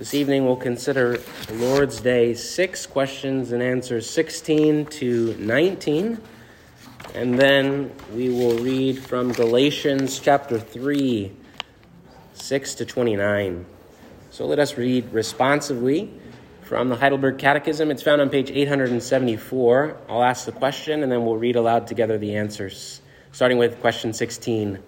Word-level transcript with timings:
This 0.00 0.14
evening 0.14 0.46
we'll 0.46 0.56
consider 0.56 1.18
Lord's 1.52 2.00
Day 2.00 2.32
6 2.32 2.86
questions 2.86 3.52
and 3.52 3.62
answers 3.62 4.08
16 4.08 4.86
to 4.86 5.36
19. 5.38 6.18
And 7.14 7.38
then 7.38 7.92
we 8.14 8.30
will 8.30 8.56
read 8.60 8.98
from 8.98 9.30
Galatians 9.32 10.18
chapter 10.18 10.58
3, 10.58 11.30
6 12.32 12.74
to 12.76 12.86
29. 12.86 13.66
So 14.30 14.46
let 14.46 14.58
us 14.58 14.78
read 14.78 15.12
responsively 15.12 16.10
from 16.62 16.88
the 16.88 16.96
Heidelberg 16.96 17.36
Catechism. 17.36 17.90
It's 17.90 18.02
found 18.02 18.22
on 18.22 18.30
page 18.30 18.50
874. 18.50 19.98
I'll 20.08 20.24
ask 20.24 20.46
the 20.46 20.52
question 20.52 21.02
and 21.02 21.12
then 21.12 21.26
we'll 21.26 21.36
read 21.36 21.56
aloud 21.56 21.86
together 21.86 22.16
the 22.16 22.36
answers, 22.36 23.02
starting 23.32 23.58
with 23.58 23.78
question 23.82 24.14
16. 24.14 24.78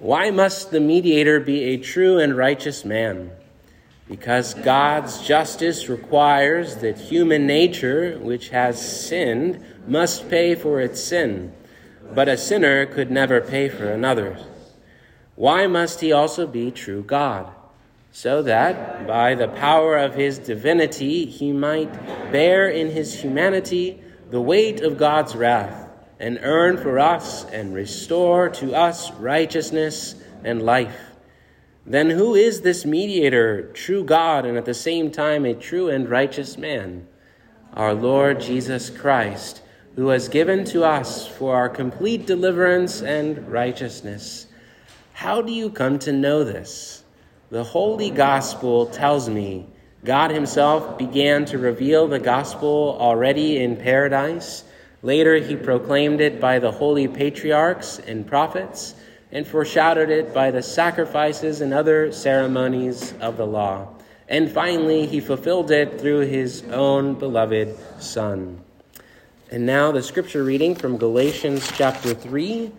Why 0.00 0.32
must 0.32 0.72
the 0.72 0.80
mediator 0.80 1.38
be 1.38 1.62
a 1.62 1.76
true 1.76 2.18
and 2.18 2.36
righteous 2.36 2.84
man? 2.84 3.30
Because 4.12 4.52
God's 4.52 5.26
justice 5.26 5.88
requires 5.88 6.76
that 6.76 6.98
human 6.98 7.46
nature, 7.46 8.18
which 8.18 8.50
has 8.50 9.06
sinned, 9.08 9.64
must 9.86 10.28
pay 10.28 10.54
for 10.54 10.82
its 10.82 11.02
sin, 11.02 11.50
but 12.12 12.28
a 12.28 12.36
sinner 12.36 12.84
could 12.84 13.10
never 13.10 13.40
pay 13.40 13.70
for 13.70 13.90
another's. 13.90 14.42
Why 15.34 15.66
must 15.66 16.02
he 16.02 16.12
also 16.12 16.46
be 16.46 16.70
true 16.70 17.02
God? 17.02 17.54
So 18.12 18.42
that, 18.42 19.06
by 19.06 19.34
the 19.34 19.48
power 19.48 19.96
of 19.96 20.14
his 20.14 20.38
divinity, 20.38 21.24
he 21.24 21.50
might 21.50 21.90
bear 22.30 22.68
in 22.68 22.90
his 22.90 23.18
humanity 23.18 24.02
the 24.30 24.42
weight 24.42 24.82
of 24.82 24.98
God's 24.98 25.34
wrath, 25.34 25.88
and 26.20 26.38
earn 26.42 26.76
for 26.76 26.98
us 26.98 27.46
and 27.46 27.72
restore 27.72 28.50
to 28.50 28.74
us 28.74 29.10
righteousness 29.12 30.16
and 30.44 30.62
life. 30.62 31.11
Then 31.84 32.10
who 32.10 32.34
is 32.36 32.60
this 32.60 32.84
mediator, 32.84 33.62
true 33.72 34.04
God, 34.04 34.46
and 34.46 34.56
at 34.56 34.64
the 34.64 34.74
same 34.74 35.10
time 35.10 35.44
a 35.44 35.52
true 35.52 35.88
and 35.88 36.08
righteous 36.08 36.56
man? 36.56 37.08
Our 37.74 37.92
Lord 37.92 38.40
Jesus 38.40 38.88
Christ, 38.88 39.62
who 39.96 40.08
has 40.08 40.28
given 40.28 40.64
to 40.66 40.84
us 40.84 41.26
for 41.26 41.56
our 41.56 41.68
complete 41.68 42.24
deliverance 42.24 43.02
and 43.02 43.48
righteousness. 43.50 44.46
How 45.12 45.42
do 45.42 45.52
you 45.52 45.70
come 45.70 45.98
to 46.00 46.12
know 46.12 46.44
this? 46.44 47.02
The 47.50 47.64
Holy 47.64 48.10
Gospel 48.10 48.86
tells 48.86 49.28
me 49.28 49.66
God 50.04 50.30
Himself 50.30 50.96
began 50.98 51.44
to 51.46 51.58
reveal 51.58 52.06
the 52.06 52.18
gospel 52.18 52.96
already 53.00 53.58
in 53.58 53.76
paradise. 53.76 54.64
Later, 55.02 55.36
He 55.36 55.56
proclaimed 55.56 56.20
it 56.20 56.40
by 56.40 56.60
the 56.60 56.70
holy 56.70 57.08
patriarchs 57.08 57.98
and 57.98 58.26
prophets 58.26 58.94
and 59.32 59.46
foreshadowed 59.46 60.10
it 60.10 60.34
by 60.34 60.50
the 60.50 60.62
sacrifices 60.62 61.62
and 61.62 61.72
other 61.72 62.12
ceremonies 62.12 63.14
of 63.20 63.38
the 63.38 63.46
law. 63.46 63.88
And 64.28 64.50
finally, 64.50 65.06
he 65.06 65.20
fulfilled 65.20 65.70
it 65.70 66.00
through 66.00 66.20
his 66.20 66.62
own 66.64 67.14
beloved 67.14 67.76
Son. 68.00 68.62
And 69.50 69.66
now 69.66 69.90
the 69.90 70.02
scripture 70.02 70.44
reading 70.44 70.74
from 70.74 70.96
Galatians 70.96 71.70
chapter 71.72 72.14
3, 72.14 72.70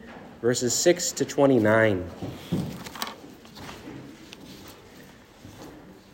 verses 0.42 0.74
6 0.74 1.12
to 1.14 1.26
29. 1.26 2.10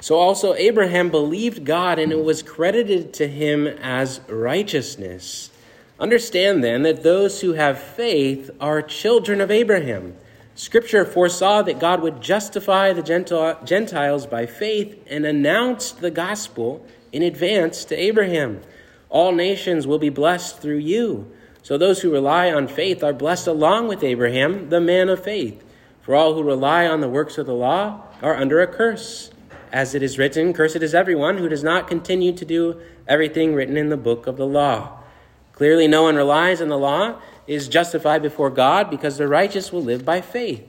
So 0.01 0.15
also 0.15 0.55
Abraham 0.55 1.09
believed 1.09 1.65
God, 1.65 1.99
and 1.99 2.11
it 2.11 2.23
was 2.23 2.41
credited 2.41 3.13
to 3.15 3.27
him 3.27 3.67
as 3.67 4.21
righteousness. 4.27 5.51
Understand 5.99 6.63
then 6.63 6.83
that 6.83 7.03
those 7.03 7.41
who 7.41 7.53
have 7.53 7.77
faith 7.77 8.49
are 8.59 8.81
children 8.81 9.41
of 9.41 9.51
Abraham. 9.51 10.15
Scripture 10.59 11.05
foresaw 11.05 11.61
that 11.61 11.79
God 11.79 12.01
would 12.01 12.19
justify 12.19 12.91
the 12.91 13.01
Gentiles 13.63 14.25
by 14.27 14.45
faith 14.45 15.01
and 15.07 15.25
announced 15.25 16.01
the 16.01 16.11
gospel 16.11 16.85
in 17.13 17.23
advance 17.23 17.85
to 17.85 17.95
Abraham. 17.95 18.59
All 19.07 19.31
nations 19.31 19.87
will 19.87 19.99
be 19.99 20.09
blessed 20.09 20.59
through 20.59 20.79
you. 20.79 21.31
So 21.63 21.77
those 21.77 22.01
who 22.01 22.11
rely 22.11 22.51
on 22.51 22.67
faith 22.67 23.05
are 23.05 23.13
blessed 23.13 23.47
along 23.47 23.87
with 23.87 24.03
Abraham, 24.03 24.67
the 24.69 24.81
man 24.81 25.07
of 25.07 25.23
faith. 25.23 25.63
For 26.01 26.13
all 26.13 26.33
who 26.33 26.43
rely 26.43 26.85
on 26.85 26.99
the 26.99 27.07
works 27.07 27.37
of 27.37 27.45
the 27.45 27.53
law 27.53 28.03
are 28.21 28.35
under 28.35 28.59
a 28.59 28.67
curse. 28.67 29.31
As 29.71 29.95
it 29.95 30.03
is 30.03 30.17
written, 30.17 30.51
Cursed 30.51 30.83
is 30.83 30.93
everyone 30.93 31.37
who 31.37 31.47
does 31.47 31.63
not 31.63 31.87
continue 31.87 32.33
to 32.33 32.43
do 32.43 32.81
everything 33.07 33.53
written 33.53 33.77
in 33.77 33.87
the 33.87 33.95
book 33.95 34.27
of 34.27 34.35
the 34.35 34.45
law. 34.45 34.99
Clearly, 35.53 35.87
no 35.87 36.03
one 36.03 36.17
relies 36.17 36.61
on 36.61 36.67
the 36.67 36.77
law 36.77 37.21
is 37.49 37.67
justified 37.67 38.21
before 38.21 38.51
God 38.51 38.91
because 38.91 39.17
the 39.17 39.27
righteous 39.27 39.71
will 39.71 39.83
live 39.83 40.05
by 40.05 40.21
faith. 40.21 40.63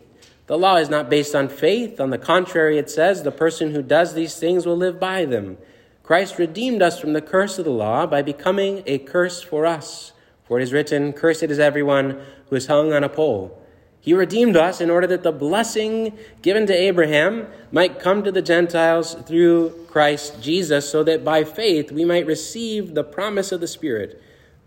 The 0.47 0.57
law 0.57 0.77
is 0.77 0.89
not 0.89 1.11
based 1.11 1.35
on 1.35 1.51
faith. 1.51 2.01
On 2.01 2.09
the 2.09 2.17
contrary, 2.17 2.79
it 2.79 2.89
says 2.89 3.23
the 3.23 3.31
person 3.31 3.73
who 3.73 3.83
does 3.83 4.15
these 4.15 4.37
things 4.37 4.65
will 4.65 4.79
live 4.79 4.99
by 4.99 5.27
them. 5.27 5.59
Christ 6.03 6.39
redeemed 6.39 6.81
us 6.81 6.99
from 6.99 7.13
the 7.13 7.21
curse 7.21 7.59
of 7.59 7.67
the 7.67 7.71
law 7.71 8.07
by 8.07 8.23
becoming 8.23 8.83
a 8.87 8.97
curse 8.99 9.43
for 9.43 9.67
us. 9.67 10.13
For 10.45 10.59
it 10.59 10.63
is 10.63 10.73
written, 10.73 11.13
Cursed 11.13 11.45
is 11.45 11.59
everyone 11.59 12.19
who 12.49 12.57
is 12.57 12.67
hung 12.67 12.95
on 12.95 13.05
a 13.05 13.11
pole. 13.11 13.63
He 14.01 14.15
redeemed 14.15 14.57
us 14.57 14.81
in 14.81 14.89
order 14.89 15.07
that 15.09 15.23
the 15.23 15.33
blessing 15.33 16.19
given 16.41 16.67
to 16.67 16.75
Abraham 16.75 17.47
might 17.71 18.01
come 18.01 18.25
to 18.25 18.33
the 18.33 18.41
Gentiles 18.41 19.15
through 19.27 19.87
Christ 19.91 20.43
Jesus, 20.43 20.91
so 20.91 21.05
that 21.05 21.25
by 21.25 21.45
faith 21.45 21.93
we 21.93 22.07
might 22.07 22.27
receive 22.27 22.95
the 22.95 23.05
promise 23.05 23.53
of 23.53 23.61
the 23.61 23.69
Spirit. 23.69 24.21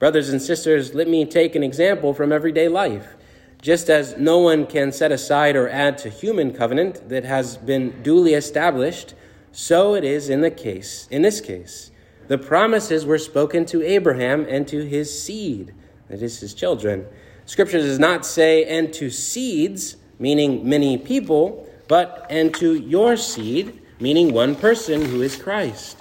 Brothers 0.04 0.32
and 0.32 0.42
sisters, 0.42 0.94
let 0.94 1.08
me 1.08 1.24
take 1.24 1.56
an 1.56 1.64
example 1.64 2.14
from 2.14 2.34
everyday 2.34 2.68
life. 2.68 3.16
Just 3.62 3.90
as 3.90 4.18
no 4.18 4.38
one 4.40 4.66
can 4.66 4.92
set 4.92 5.14
aside 5.14 5.56
or 5.56 5.70
add 5.70 5.98
to 6.00 6.10
human 6.10 6.52
covenant 6.52 7.08
that 7.08 7.24
has 7.24 7.56
been 7.56 8.04
duly 8.04 8.34
established, 8.34 9.14
so 9.54 9.96
it 9.96 10.04
is 10.04 10.28
in 10.28 10.42
the 10.42 10.52
case 10.52 11.08
in 11.10 11.22
this 11.22 11.40
case. 11.40 11.90
The 12.28 12.38
promises 12.38 13.06
were 13.06 13.18
spoken 13.18 13.66
to 13.68 13.82
Abraham 13.82 14.46
and 14.50 14.68
to 14.68 14.84
his 14.86 15.24
seed, 15.24 15.74
that 16.10 16.22
is 16.22 16.38
his 16.42 16.54
children. 16.54 17.06
Scripture 17.46 17.80
does 17.80 17.98
not 17.98 18.26
say 18.26 18.66
and 18.66 18.94
to 18.96 19.10
seeds, 19.10 19.96
meaning 20.20 20.68
many 20.68 20.98
people, 20.98 21.66
but 21.88 22.28
and 22.30 22.54
to 22.56 22.74
your 22.74 23.16
seed, 23.16 23.82
meaning 24.02 24.34
one 24.34 24.58
person 24.58 25.06
who 25.06 25.22
is 25.22 25.38
Christ. 25.38 25.96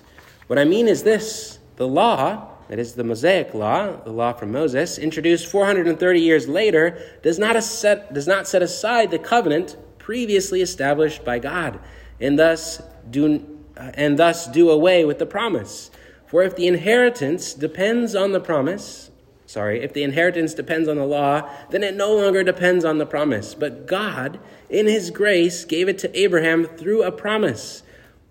What 0.48 0.58
I 0.58 0.64
mean 0.64 0.88
is 0.88 1.04
this 1.04 1.60
the 1.76 1.86
law 1.86 2.51
that 2.72 2.78
is 2.78 2.94
the 2.94 3.04
Mosaic 3.04 3.52
law, 3.52 3.96
the 4.02 4.10
law 4.10 4.32
from 4.32 4.50
Moses, 4.50 4.96
introduced 4.96 5.46
430 5.46 6.18
years 6.18 6.48
later, 6.48 6.98
does 7.22 7.38
not, 7.38 7.62
set, 7.62 8.14
does 8.14 8.26
not 8.26 8.48
set 8.48 8.62
aside 8.62 9.10
the 9.10 9.18
covenant 9.18 9.76
previously 9.98 10.62
established 10.62 11.22
by 11.22 11.38
God, 11.38 11.78
and 12.18 12.38
thus 12.38 12.80
do, 13.10 13.46
uh, 13.76 13.90
and 13.92 14.18
thus 14.18 14.46
do 14.46 14.70
away 14.70 15.04
with 15.04 15.18
the 15.18 15.26
promise. 15.26 15.90
For 16.26 16.44
if 16.44 16.56
the 16.56 16.66
inheritance 16.66 17.52
depends 17.52 18.14
on 18.14 18.32
the 18.32 18.40
promise, 18.40 19.10
sorry, 19.44 19.82
if 19.82 19.92
the 19.92 20.02
inheritance 20.02 20.54
depends 20.54 20.88
on 20.88 20.96
the 20.96 21.04
law, 21.04 21.46
then 21.68 21.82
it 21.82 21.94
no 21.94 22.16
longer 22.16 22.42
depends 22.42 22.86
on 22.86 22.96
the 22.96 23.04
promise. 23.04 23.54
But 23.54 23.86
God, 23.86 24.40
in 24.70 24.86
his 24.86 25.10
grace, 25.10 25.66
gave 25.66 25.90
it 25.90 25.98
to 25.98 26.18
Abraham 26.18 26.64
through 26.64 27.02
a 27.02 27.12
promise. 27.12 27.82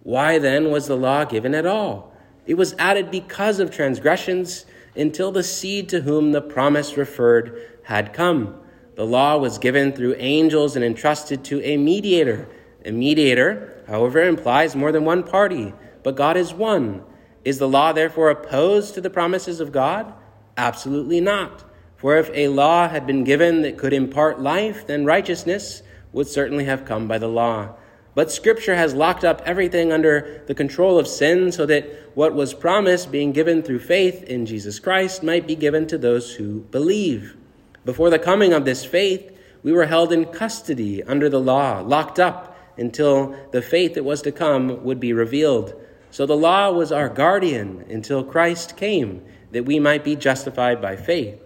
Why 0.02 0.40
then 0.40 0.72
was 0.72 0.88
the 0.88 0.97
law 0.97 1.25
given 1.25 1.53
at 1.53 1.68
all? 1.68 2.11
It 2.52 2.58
was 2.58 2.76
added 2.78 3.12
because 3.12 3.62
of 3.62 3.72
transgressions 3.72 4.66
until 4.94 5.32
the 5.32 5.42
seed 5.42 5.88
to 5.88 6.02
whom 6.02 6.34
the 6.34 6.42
promise 6.42 6.98
referred 6.98 7.58
had 7.84 8.12
come. 8.12 8.60
The 8.96 9.06
law 9.06 9.38
was 9.38 9.58
given 9.58 9.94
through 9.94 10.16
angels 10.18 10.76
and 10.76 10.84
entrusted 10.84 11.46
to 11.46 11.64
a 11.64 11.78
mediator. 11.78 12.50
A 12.84 12.92
mediator, 12.92 13.82
however, 13.88 14.22
implies 14.22 14.76
more 14.76 14.92
than 14.92 15.06
one 15.06 15.24
party, 15.24 15.74
but 16.04 16.18
God 16.18 16.36
is 16.36 16.54
one. 16.54 17.06
Is 17.46 17.58
the 17.58 17.70
law 17.70 17.94
therefore 17.94 18.30
opposed 18.30 18.96
to 18.96 19.02
the 19.02 19.10
promises 19.10 19.62
of 19.62 19.72
God? 19.72 20.14
Absolutely 20.58 21.22
not. 21.22 21.64
For 21.96 22.18
if 22.18 22.30
a 22.34 22.50
law 22.50 22.90
had 22.90 23.08
been 23.08 23.24
given 23.24 23.62
that 23.62 23.78
could 23.78 23.94
impart 23.94 24.42
life, 24.42 24.86
then 24.86 25.06
righteousness 25.06 25.84
would 26.12 26.28
certainly 26.28 26.66
have 26.66 26.84
come 26.84 27.08
by 27.08 27.18
the 27.18 27.30
law. 27.30 27.76
But 28.13 28.31
Scripture 28.31 28.75
has 28.75 28.93
locked 28.93 29.23
up 29.23 29.41
everything 29.46 29.91
under 29.91 30.43
the 30.47 30.53
control 30.53 30.99
of 30.99 31.08
sin 31.08 31.52
so 31.52 31.66
that 31.67 31.85
what 32.13 32.34
was 32.34 32.53
promised, 32.53 33.11
being 33.11 33.31
given 33.31 33.63
through 33.63 33.79
faith 33.79 34.23
in 34.23 34.46
Jesus 34.46 34.79
Christ, 34.79 35.23
might 35.23 35.47
be 35.47 35.55
given 35.55 35.87
to 35.87 35.97
those 35.97 36.34
who 36.35 36.61
believe. 36.72 37.37
Before 37.85 38.09
the 38.09 38.19
coming 38.19 38.52
of 38.52 38.66
this 38.66 38.84
faith, 38.84 39.31
we 39.63 39.72
were 39.72 39.85
held 39.85 40.11
in 40.11 40.25
custody 40.25 41.02
under 41.03 41.29
the 41.29 41.40
law, 41.40 41.79
locked 41.79 42.19
up 42.19 42.58
until 42.78 43.35
the 43.52 43.61
faith 43.61 43.93
that 43.93 44.03
was 44.03 44.22
to 44.23 44.31
come 44.31 44.84
would 44.84 44.99
be 44.99 45.13
revealed. 45.13 45.73
So 46.09 46.25
the 46.25 46.35
law 46.35 46.72
was 46.72 46.91
our 46.91 47.08
guardian 47.08 47.85
until 47.90 48.23
Christ 48.23 48.75
came, 48.75 49.23
that 49.52 49.66
we 49.66 49.79
might 49.79 50.03
be 50.03 50.16
justified 50.16 50.81
by 50.81 50.97
faith. 50.97 51.40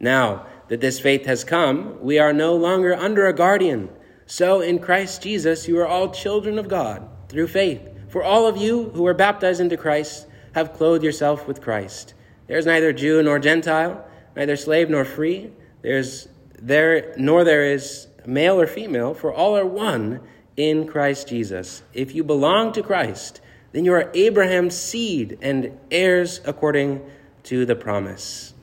Now 0.00 0.46
that 0.68 0.80
this 0.80 0.98
faith 0.98 1.26
has 1.26 1.44
come, 1.44 2.00
we 2.00 2.18
are 2.18 2.32
no 2.32 2.56
longer 2.56 2.94
under 2.94 3.26
a 3.26 3.34
guardian. 3.34 3.90
So 4.30 4.60
in 4.60 4.78
Christ 4.78 5.22
Jesus, 5.22 5.66
you 5.66 5.76
are 5.80 5.88
all 5.88 6.08
children 6.08 6.56
of 6.56 6.68
God 6.68 7.04
through 7.28 7.48
faith. 7.48 7.82
For 8.10 8.22
all 8.22 8.46
of 8.46 8.56
you 8.56 8.90
who 8.90 9.04
are 9.08 9.12
baptized 9.12 9.60
into 9.60 9.76
Christ 9.76 10.28
have 10.54 10.72
clothed 10.72 11.02
yourself 11.02 11.48
with 11.48 11.60
Christ. 11.60 12.14
There 12.46 12.56
is 12.56 12.64
neither 12.64 12.92
Jew 12.92 13.24
nor 13.24 13.40
Gentile, 13.40 14.06
neither 14.36 14.54
slave 14.54 14.88
nor 14.88 15.04
free. 15.04 15.50
There's 15.82 16.28
there 16.56 17.12
nor 17.16 17.42
there 17.42 17.64
is 17.64 18.06
male 18.24 18.60
or 18.60 18.68
female, 18.68 19.14
for 19.14 19.34
all 19.34 19.58
are 19.58 19.66
one 19.66 20.20
in 20.56 20.86
Christ 20.86 21.26
Jesus. 21.26 21.82
If 21.92 22.14
you 22.14 22.22
belong 22.22 22.72
to 22.74 22.84
Christ, 22.84 23.40
then 23.72 23.84
you 23.84 23.92
are 23.94 24.12
Abraham's 24.14 24.76
seed 24.76 25.38
and 25.42 25.76
heirs 25.90 26.40
according 26.44 27.02
to 27.44 27.66
the 27.66 27.74
promise. 27.74 28.54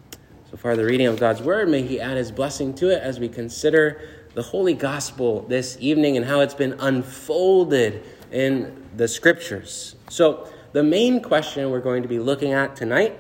So 0.50 0.56
far, 0.56 0.78
the 0.78 0.86
reading 0.86 1.08
of 1.08 1.20
God's 1.20 1.42
word, 1.42 1.68
may 1.68 1.82
He 1.82 2.00
add 2.00 2.16
His 2.16 2.32
blessing 2.32 2.74
to 2.76 2.90
it 2.90 3.04
as 3.04 3.20
we 3.20 3.28
consider 3.28 4.00
the 4.38 4.44
Holy 4.44 4.76
Gospel 4.76 5.42
this 5.50 5.80
evening 5.80 6.16
and 6.16 6.24
how 6.24 6.42
it's 6.42 6.54
been 6.54 6.76
unfolded 6.80 8.04
in 8.32 8.86
the 8.96 9.08
Scriptures. 9.08 9.96
So, 10.10 10.48
the 10.74 10.84
main 10.84 11.24
question 11.24 11.72
we're 11.72 11.80
going 11.80 12.04
to 12.04 12.08
be 12.08 12.20
looking 12.20 12.54
at 12.54 12.76
tonight, 12.76 13.18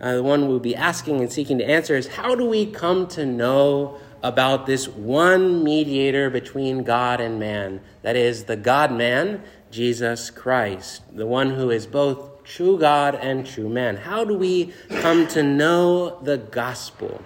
uh, 0.00 0.14
the 0.14 0.22
one 0.22 0.46
we'll 0.46 0.60
be 0.60 0.76
asking 0.76 1.18
and 1.18 1.32
seeking 1.32 1.58
to 1.58 1.64
answer, 1.64 1.96
is 1.96 2.06
how 2.06 2.36
do 2.36 2.46
we 2.46 2.66
come 2.66 3.08
to 3.08 3.26
know 3.26 3.98
about 4.22 4.66
this 4.66 4.86
one 4.86 5.64
mediator 5.64 6.30
between 6.30 6.84
God 6.84 7.20
and 7.20 7.40
man? 7.40 7.80
That 8.02 8.14
is, 8.14 8.44
the 8.44 8.56
God 8.56 8.92
man, 8.92 9.42
Jesus 9.72 10.30
Christ, 10.30 11.02
the 11.12 11.26
one 11.26 11.50
who 11.50 11.70
is 11.70 11.84
both 11.84 12.44
true 12.44 12.78
God 12.78 13.16
and 13.16 13.44
true 13.44 13.68
man. 13.68 13.96
How 13.96 14.24
do 14.24 14.38
we 14.38 14.72
come 15.00 15.26
to 15.28 15.42
know 15.42 16.20
the 16.22 16.38
gospel? 16.38 17.20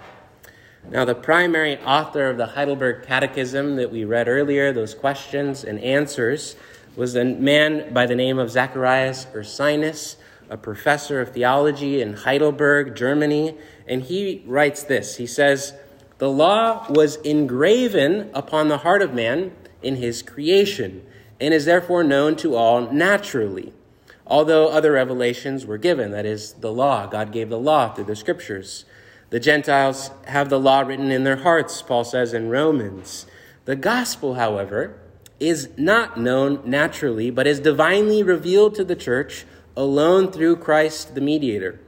Now, 0.91 1.03
the 1.03 1.15
primary 1.15 1.79
author 1.79 2.29
of 2.29 2.37
the 2.37 2.45
Heidelberg 2.45 3.07
Catechism 3.07 3.75
that 3.77 3.91
we 3.91 4.05
read 4.05 4.27
earlier, 4.27 4.71
those 4.71 4.93
questions 4.93 5.63
and 5.63 5.79
answers, 5.79 6.55
was 6.95 7.15
a 7.15 7.25
man 7.25 7.91
by 7.91 8.05
the 8.05 8.13
name 8.13 8.37
of 8.37 8.51
Zacharias 8.51 9.25
Ursinus, 9.33 10.17
a 10.47 10.57
professor 10.57 11.19
of 11.19 11.33
theology 11.33 12.01
in 12.01 12.13
Heidelberg, 12.13 12.95
Germany. 12.95 13.57
And 13.87 14.03
he 14.03 14.43
writes 14.45 14.83
this 14.83 15.15
He 15.17 15.25
says, 15.25 15.73
The 16.19 16.29
law 16.29 16.85
was 16.87 17.15
engraven 17.17 18.29
upon 18.35 18.67
the 18.67 18.77
heart 18.77 19.01
of 19.01 19.11
man 19.11 19.53
in 19.81 19.95
his 19.95 20.21
creation 20.21 21.03
and 21.39 21.51
is 21.51 21.65
therefore 21.65 22.03
known 22.03 22.35
to 22.37 22.55
all 22.55 22.91
naturally. 22.91 23.73
Although 24.27 24.69
other 24.69 24.91
revelations 24.93 25.65
were 25.65 25.77
given, 25.79 26.11
that 26.11 26.25
is, 26.25 26.53
the 26.53 26.71
law, 26.71 27.07
God 27.07 27.31
gave 27.31 27.49
the 27.49 27.59
law 27.59 27.93
through 27.93 28.05
the 28.05 28.15
scriptures. 28.15 28.85
The 29.35 29.41
Gentiles 29.41 30.11
have 30.27 30.47
the 30.47 30.57
law 30.57 30.79
written 30.79 31.11
in 31.11 31.25
their 31.25 31.35
hearts, 31.35 31.81
Paul 31.81 32.05
says 32.05 32.33
in 32.33 32.47
Romans. 32.47 33.25
The 33.65 33.75
gospel, 33.75 34.35
however, 34.35 34.97
is 35.41 35.67
not 35.75 36.17
known 36.17 36.61
naturally, 36.63 37.31
but 37.31 37.45
is 37.45 37.59
divinely 37.59 38.23
revealed 38.23 38.75
to 38.75 38.85
the 38.85 38.95
church 38.95 39.43
alone 39.75 40.31
through 40.31 40.55
Christ 40.55 41.15
the 41.15 41.19
mediator. 41.19 41.81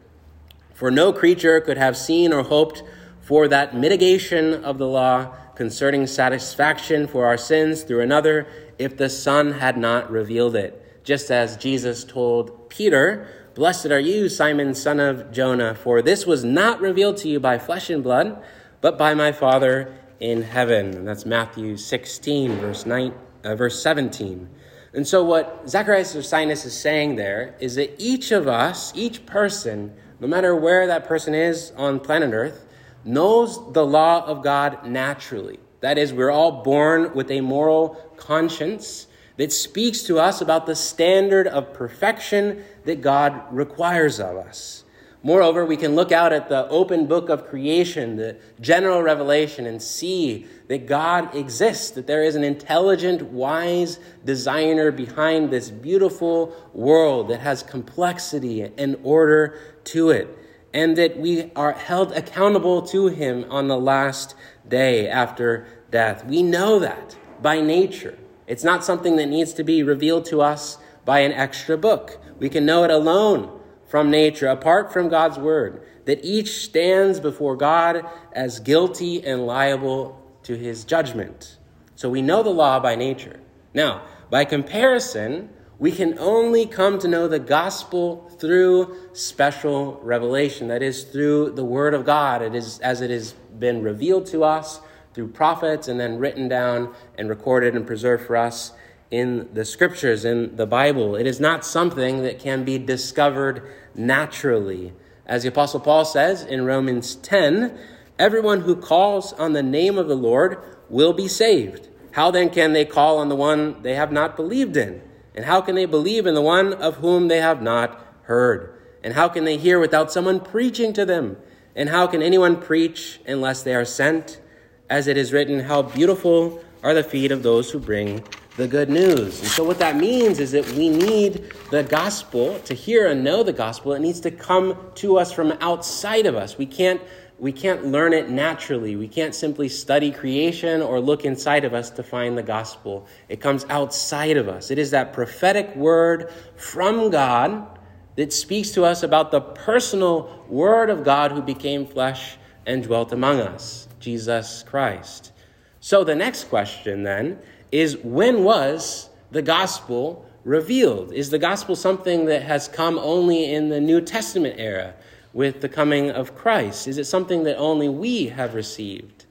For 0.74 0.92
no 0.92 1.14
creature 1.14 1.62
could 1.62 1.78
have 1.78 1.96
seen 1.96 2.34
or 2.34 2.44
hoped 2.44 2.84
for 3.22 3.48
that 3.48 3.74
mitigation 3.74 4.66
of 4.66 4.78
the 4.78 4.88
law 4.88 5.34
concerning 5.56 6.06
satisfaction 6.06 7.08
for 7.08 7.28
our 7.28 7.38
sins 7.38 7.84
through 7.84 8.02
another 8.02 8.46
if 8.78 8.98
the 8.98 9.10
Son 9.10 9.54
had 9.54 9.78
not 9.78 10.12
revealed 10.12 10.58
it. 10.58 11.02
Just 11.06 11.32
as 11.32 11.56
Jesus 11.56 12.04
told 12.04 12.70
Peter, 12.70 13.26
Blessed 13.58 13.88
are 13.88 14.00
you, 14.00 14.30
Simon, 14.30 14.76
son 14.76 15.00
of 15.00 15.32
Jonah, 15.32 15.74
for 15.74 16.04
this 16.04 16.28
was 16.28 16.44
not 16.44 16.80
revealed 16.80 17.18
to 17.18 17.28
you 17.28 17.40
by 17.40 17.58
flesh 17.58 17.90
and 17.90 18.04
blood, 18.04 18.40
but 18.82 19.00
by 19.00 19.16
my 19.16 19.32
Father 19.32 19.98
in 20.20 20.44
heaven. 20.44 20.94
And 20.94 21.08
that's 21.08 21.26
Matthew 21.26 21.76
16, 21.76 22.52
verse, 22.58 22.86
9, 22.86 23.16
uh, 23.44 23.56
verse 23.56 23.82
17. 23.82 24.48
And 24.94 25.08
so, 25.08 25.24
what 25.24 25.68
Zacharias 25.68 26.16
Ursinus 26.16 26.68
is 26.68 26.80
saying 26.80 27.16
there 27.16 27.56
is 27.60 27.74
that 27.78 27.96
each 27.98 28.32
of 28.32 28.48
us, 28.48 28.94
each 28.96 29.26
person, 29.26 29.92
no 30.20 30.28
matter 30.28 30.56
where 30.56 30.86
that 30.86 31.08
person 31.08 31.34
is 31.34 31.72
on 31.78 32.00
planet 32.00 32.36
Earth, 32.36 32.64
knows 33.04 33.74
the 33.74 33.84
law 33.84 34.24
of 34.24 34.44
God 34.44 34.86
naturally. 34.86 35.58
That 35.80 35.98
is, 35.98 36.14
we're 36.14 36.30
all 36.30 36.62
born 36.62 37.16
with 37.16 37.32
a 37.32 37.42
moral 37.42 37.96
conscience 38.18 39.08
that 39.38 39.54
speaks 39.54 40.02
to 40.04 40.20
us 40.20 40.42
about 40.42 40.66
the 40.66 40.76
standard 40.76 41.48
of 41.48 41.74
perfection 41.74 42.64
that 42.88 43.02
God 43.02 43.42
requires 43.52 44.20
of 44.20 44.36
us. 44.36 44.84
Moreover, 45.24 45.66
we 45.66 45.78
can 45.78 45.96
look 45.96 46.12
out 46.12 46.32
at 46.32 46.48
the 46.48 46.68
open 46.70 47.06
book 47.06 47.30
of 47.30 47.48
creation, 47.48 48.16
the 48.16 48.38
general 48.62 49.02
revelation, 49.02 49.66
and 49.66 49.82
see 49.82 50.46
that 50.68 50.86
God 50.88 51.36
exists, 51.36 51.92
that 51.92 52.08
there 52.08 52.24
is 52.24 52.36
an 52.36 52.44
intelligent, 52.44 53.24
wise 53.24 54.00
designer 54.24 54.92
behind 54.92 55.50
this 55.50 55.70
beautiful 55.70 56.56
world 56.74 57.30
that 57.30 57.42
has 57.42 57.64
complexity 57.64 58.62
and 58.62 58.98
order 59.04 59.60
to 59.86 60.10
it 60.10 60.38
and 60.74 60.96
that 60.98 61.18
we 61.18 61.52
are 61.56 61.72
held 61.72 62.12
accountable 62.12 62.82
to 62.84 63.08
him 63.08 63.46
on 63.50 63.68
the 63.68 63.80
last 63.80 64.36
day 64.68 65.10
after 65.10 65.66
death. 65.90 66.26
We 66.26 66.44
know 66.44 66.80
that 66.80 67.18
by 67.42 67.62
nature. 67.62 68.18
It's 68.46 68.64
not 68.64 68.84
something 68.84 69.16
that 69.16 69.28
needs 69.28 69.54
to 69.54 69.64
be 69.64 69.84
revealed 69.84 70.26
to 70.26 70.42
us 70.42 70.78
by 71.08 71.22
an 71.22 71.32
extra 71.32 71.78
book. 71.78 72.20
We 72.38 72.50
can 72.50 72.66
know 72.66 72.84
it 72.84 72.92
alone 72.92 73.62
from 73.88 74.12
nature, 74.12 74.48
apart 74.48 74.92
from 74.92 75.08
God's 75.08 75.40
word, 75.40 75.82
that 76.04 76.20
each 76.22 76.66
stands 76.66 77.22
before 77.22 77.56
God 77.56 78.06
as 78.34 78.60
guilty 78.60 79.26
and 79.26 79.48
liable 79.48 80.22
to 80.44 80.58
his 80.58 80.84
judgment. 80.84 81.60
So 81.96 82.10
we 82.10 82.22
know 82.22 82.44
the 82.44 82.50
law 82.50 82.82
by 82.82 82.96
nature. 82.96 83.40
Now, 83.74 84.02
by 84.30 84.44
comparison, 84.44 85.50
we 85.80 85.94
can 85.94 86.20
only 86.20 86.66
come 86.66 87.00
to 87.00 87.08
know 87.08 87.30
the 87.30 87.40
gospel 87.40 88.30
through 88.38 88.98
special 89.14 90.02
revelation. 90.04 90.68
That 90.68 90.84
is, 90.84 91.06
through 91.06 91.52
the 91.52 91.64
Word 91.64 91.94
of 91.94 92.04
God. 92.06 92.42
It 92.42 92.54
is 92.54 92.80
as 92.80 93.00
it 93.00 93.12
has 93.12 93.32
been 93.58 93.82
revealed 93.82 94.26
to 94.28 94.44
us 94.44 94.82
through 95.14 95.30
prophets 95.30 95.88
and 95.88 95.98
then 95.98 96.18
written 96.18 96.50
down 96.50 96.94
and 97.18 97.30
recorded 97.30 97.76
and 97.76 97.88
preserved 97.88 98.28
for 98.28 98.36
us 98.36 98.74
in 99.10 99.50
the 99.54 99.66
scriptures, 99.66 100.26
in 100.26 100.56
the 100.56 100.66
Bible. 100.66 101.16
It 101.16 101.28
is 101.28 101.40
not 101.40 101.66
something 101.66 102.24
that 102.24 102.40
can 102.40 102.64
be 102.64 102.78
discovered 102.78 103.64
naturally. 103.96 104.94
As 105.26 105.44
the 105.44 105.50
Apostle 105.50 105.80
Paul 105.80 106.06
says 106.06 106.44
in 106.44 106.66
Romans 106.66 107.16
10, 107.16 107.78
everyone 108.20 108.62
who 108.62 108.76
calls 108.76 109.34
on 109.34 109.54
the 109.54 109.64
name 109.64 109.98
of 109.98 110.08
the 110.08 110.16
Lord 110.16 110.58
will 110.90 111.14
be 111.14 111.28
saved. 111.28 111.90
How 112.12 112.32
then 112.32 112.50
can 112.50 112.74
they 112.74 112.86
call 112.86 113.20
on 113.20 113.30
the 113.30 113.36
one 113.36 113.82
they 113.84 113.96
have 113.96 114.12
not 114.12 114.36
believed 114.36 114.76
in? 114.76 115.02
And 115.36 115.46
how 115.46 115.62
can 115.62 115.76
they 115.76 115.86
believe 115.86 116.26
in 116.26 116.34
the 116.34 116.42
one 116.42 116.74
of 116.74 116.96
whom 116.96 117.28
they 117.28 117.40
have 117.40 117.62
not 117.62 118.04
heard? 118.24 118.74
And 119.04 119.14
how 119.14 119.30
can 119.30 119.46
they 119.46 119.58
hear 119.58 119.80
without 119.80 120.12
someone 120.12 120.40
preaching 120.40 120.94
to 120.94 121.06
them? 121.06 121.38
And 121.76 121.90
how 121.90 122.08
can 122.08 122.24
anyone 122.24 122.60
preach 122.60 123.20
unless 123.28 123.62
they 123.62 123.76
are 123.76 123.86
sent? 123.86 124.42
As 124.90 125.08
it 125.08 125.16
is 125.16 125.32
written, 125.32 125.60
How 125.60 125.84
beautiful 125.84 126.64
are 126.82 126.94
the 126.94 127.04
feet 127.04 127.32
of 127.32 127.44
those 127.44 127.70
who 127.70 127.80
bring 127.80 128.24
the 128.58 128.68
good 128.68 128.90
news. 128.90 129.40
And 129.40 129.50
so, 129.50 129.64
what 129.64 129.80
that 129.80 129.96
means 129.96 130.40
is 130.40 130.52
that 130.52 130.68
we 130.72 130.90
need 130.90 131.54
the 131.72 131.84
gospel 131.84 132.60
to 132.60 132.74
hear 132.74 133.08
and 133.08 133.24
know 133.24 133.44
the 133.44 133.54
gospel. 133.54 133.94
It 133.94 134.02
needs 134.02 134.20
to 134.22 134.32
come 134.32 134.78
to 134.96 135.18
us 135.18 135.32
from 135.32 135.54
outside 135.62 136.26
of 136.26 136.36
us. 136.36 136.58
We 136.58 136.66
can't 136.66 137.02
we 137.40 137.52
can't 137.52 137.86
learn 137.86 138.14
it 138.14 138.32
naturally. 138.32 138.96
We 138.96 139.08
can't 139.08 139.36
simply 139.36 139.70
study 139.70 140.12
creation 140.12 140.82
or 140.82 141.00
look 141.00 141.24
inside 141.24 141.66
of 141.66 141.74
us 141.76 141.92
to 141.92 142.04
find 142.04 142.36
the 142.36 142.42
gospel. 142.42 143.06
It 143.30 143.40
comes 143.40 143.64
outside 143.70 144.38
of 144.38 144.50
us. 144.50 144.72
It 144.72 144.80
is 144.80 144.90
that 144.90 145.14
prophetic 145.14 145.76
word 145.76 146.34
from 146.56 147.12
God 147.12 147.78
that 148.16 148.34
speaks 148.34 148.72
to 148.72 148.86
us 148.86 149.04
about 149.04 149.30
the 149.30 149.42
personal 149.42 150.44
word 150.50 150.90
of 150.90 151.04
God 151.04 151.32
who 151.32 151.44
became 151.44 151.86
flesh 151.86 152.38
and 152.66 152.82
dwelt 152.82 153.14
among 153.14 153.40
us, 153.40 153.88
Jesus 154.00 154.64
Christ. 154.64 155.32
So 155.80 156.04
the 156.04 156.16
next 156.16 156.46
question 156.46 157.04
then 157.04 157.40
is 157.72 157.98
when 157.98 158.44
was 158.44 159.10
the 159.32 159.42
gospel 159.42 160.26
revealed? 160.44 161.14
Is 161.14 161.30
the 161.30 161.40
gospel 161.40 161.76
something 161.76 162.26
that 162.26 162.44
has 162.44 162.68
come 162.68 162.98
only 162.98 163.54
in 163.54 163.70
the 163.70 163.82
New 163.82 164.02
Testament 164.02 164.56
era? 164.58 164.94
with 165.38 165.62
the 165.62 165.70
coming 165.70 166.10
of 166.10 166.36
Christ? 166.36 166.88
Is 166.88 166.98
it 166.98 167.06
something 167.06 167.44
that 167.44 167.58
only 167.58 167.88
we 167.88 168.30
have 168.30 168.56
received? 168.56 169.26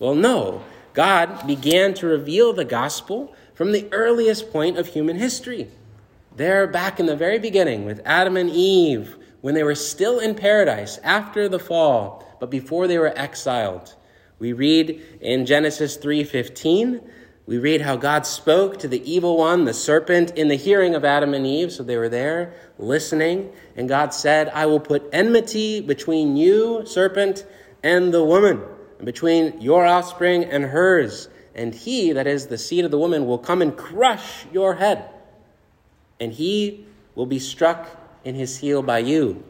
Well, 0.00 0.16
no. 0.16 0.64
God 0.94 1.46
began 1.46 1.94
to 1.94 2.08
reveal 2.08 2.52
the 2.52 2.64
gospel 2.64 3.32
from 3.54 3.70
the 3.70 3.86
earliest 3.92 4.50
point 4.50 4.78
of 4.78 4.88
human 4.88 5.16
history. 5.16 5.68
There, 6.34 6.66
back 6.66 6.98
in 6.98 7.06
the 7.06 7.14
very 7.14 7.38
beginning, 7.38 7.84
with 7.84 8.02
Adam 8.04 8.36
and 8.36 8.50
Eve, 8.50 9.16
when 9.42 9.54
they 9.54 9.62
were 9.62 9.76
still 9.76 10.18
in 10.18 10.34
paradise 10.34 10.98
after 11.04 11.48
the 11.48 11.60
fall, 11.60 12.36
but 12.40 12.50
before 12.50 12.88
they 12.88 12.98
were 12.98 13.16
exiled. 13.16 13.94
We 14.40 14.52
read 14.52 15.00
in 15.20 15.46
Genesis 15.46 15.96
3:15 15.96 17.00
we 17.46 17.58
read 17.58 17.82
how 17.82 17.96
God 17.96 18.26
spoke 18.26 18.78
to 18.78 18.88
the 18.88 19.10
evil 19.10 19.36
one, 19.36 19.66
the 19.66 19.74
serpent, 19.74 20.30
in 20.30 20.48
the 20.48 20.54
hearing 20.54 20.94
of 20.94 21.04
Adam 21.04 21.34
and 21.34 21.46
Eve. 21.46 21.72
So 21.72 21.82
they 21.82 21.98
were 21.98 22.08
there 22.08 22.54
listening. 22.78 23.52
And 23.76 23.86
God 23.86 24.14
said, 24.14 24.48
I 24.48 24.64
will 24.64 24.80
put 24.80 25.08
enmity 25.12 25.82
between 25.82 26.36
you, 26.36 26.86
serpent, 26.86 27.44
and 27.82 28.14
the 28.14 28.24
woman, 28.24 28.62
and 28.96 29.04
between 29.04 29.60
your 29.60 29.84
offspring 29.84 30.44
and 30.44 30.64
hers. 30.64 31.28
And 31.54 31.74
he, 31.74 32.12
that 32.12 32.26
is 32.26 32.46
the 32.46 32.56
seed 32.56 32.86
of 32.86 32.90
the 32.90 32.98
woman, 32.98 33.26
will 33.26 33.38
come 33.38 33.60
and 33.60 33.76
crush 33.76 34.46
your 34.50 34.76
head. 34.76 35.10
And 36.18 36.32
he 36.32 36.86
will 37.14 37.26
be 37.26 37.38
struck 37.38 37.88
in 38.24 38.34
his 38.34 38.56
heel 38.56 38.82
by 38.82 39.00
you. 39.00 39.44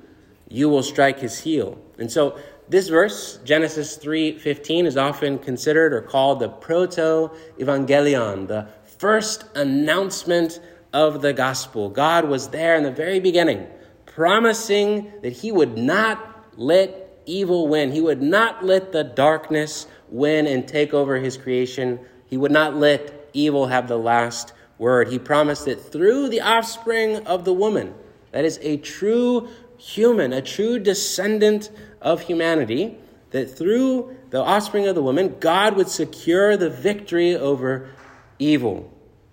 You 0.48 0.68
will 0.68 0.82
strike 0.82 1.20
his 1.20 1.40
heel. 1.40 1.78
And 1.96 2.10
so 2.10 2.38
this 2.68 2.88
verse, 2.88 3.38
Genesis 3.44 3.97
3:15, 3.97 4.87
is 4.87 4.97
often 4.97 5.38
considered 5.38 5.92
or 5.92 6.00
called 6.00 6.40
the 6.40 6.49
proto-evangelion, 6.49 8.49
the 8.49 8.66
first 8.99 9.44
announcement 9.54 10.61
of 10.92 11.21
the 11.21 11.33
gospel. 11.33 11.90
God 11.90 12.28
was 12.28 12.49
there 12.49 12.76
in 12.76 12.83
the 12.83 12.90
very 12.90 13.21
beginning, 13.21 13.66
promising 14.06 15.12
that 15.23 15.33
he 15.33 15.52
would 15.52 15.76
not 15.76 16.47
let 16.56 17.21
evil 17.26 17.68
win. 17.68 17.92
He 17.92 18.00
would 18.00 18.23
not 18.23 18.64
let 18.64 18.92
the 18.92 19.04
darkness 19.04 19.87
win 20.09 20.47
and 20.47 20.66
take 20.66 20.94
over 20.94 21.16
his 21.16 21.37
creation. 21.37 22.00
He 22.26 22.37
would 22.37 22.52
not 22.52 22.76
let 22.76 23.28
evil 23.33 23.66
have 23.66 23.88
the 23.88 23.99
last 23.99 24.52
word. 24.78 25.09
He 25.09 25.18
promised 25.18 25.66
that 25.66 25.80
through 25.80 26.28
the 26.28 26.40
offspring 26.40 27.26
of 27.26 27.44
the 27.44 27.52
woman, 27.52 27.94
that 28.33 28.44
is 28.44 28.59
a 28.62 28.76
true 28.78 29.49
human, 29.76 30.33
a 30.33 30.40
true 30.40 30.78
descendant 30.78 31.71
of 32.04 32.20
humanity, 32.20 32.96
that 33.30 33.46
through 33.46 34.16
the 34.30 34.40
offspring 34.40 34.87
of 34.87 34.94
the 34.94 35.02
woman, 35.02 35.37
God 35.40 35.75
would 35.75 35.88
secure 35.88 36.56
the 36.56 36.70
victory 36.70 37.34
over 37.34 37.90
evil 38.38 38.92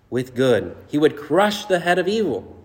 with 0.09 0.33
good. 0.33 0.75
He 0.87 0.97
would 0.97 1.15
crush 1.15 1.65
the 1.65 1.79
head 1.79 1.99
of 1.99 2.07
evil, 2.07 2.57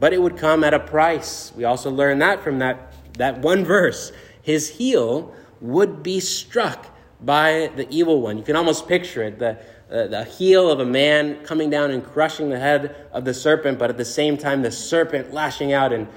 but 0.00 0.12
it 0.12 0.20
would 0.20 0.36
come 0.36 0.64
at 0.64 0.74
a 0.74 0.80
price. 0.80 1.52
We 1.54 1.64
also 1.64 1.90
learn 1.90 2.18
that 2.18 2.42
from 2.42 2.58
that, 2.58 2.94
that 3.18 3.38
one 3.38 3.64
verse. 3.64 4.10
His 4.42 4.68
heel 4.68 5.32
would 5.60 6.02
be 6.02 6.18
struck 6.18 6.86
by 7.20 7.70
the 7.76 7.88
evil 7.88 8.20
one. 8.20 8.36
You 8.36 8.42
can 8.42 8.56
almost 8.56 8.88
picture 8.88 9.22
it 9.22 9.38
the, 9.38 9.58
uh, 9.90 10.08
the 10.08 10.24
heel 10.24 10.68
of 10.68 10.80
a 10.80 10.84
man 10.84 11.44
coming 11.44 11.70
down 11.70 11.92
and 11.92 12.04
crushing 12.04 12.50
the 12.50 12.58
head 12.58 12.96
of 13.12 13.24
the 13.24 13.34
serpent, 13.34 13.78
but 13.78 13.88
at 13.88 13.96
the 13.96 14.04
same 14.04 14.36
time, 14.36 14.62
the 14.62 14.72
serpent 14.72 15.32
lashing 15.32 15.72
out 15.72 15.92
and 15.92 16.08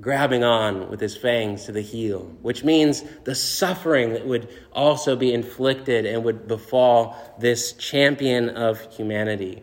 grabbing 0.00 0.42
on 0.42 0.88
with 0.88 1.00
his 1.00 1.16
fangs 1.16 1.66
to 1.66 1.72
the 1.72 1.82
heel, 1.82 2.30
which 2.40 2.64
means 2.64 3.02
the 3.24 3.34
suffering 3.34 4.12
that 4.14 4.26
would 4.26 4.48
also 4.72 5.14
be 5.14 5.34
inflicted 5.34 6.06
and 6.06 6.24
would 6.24 6.48
befall 6.48 7.16
this 7.38 7.72
champion 7.74 8.48
of 8.50 8.80
humanity. 8.94 9.62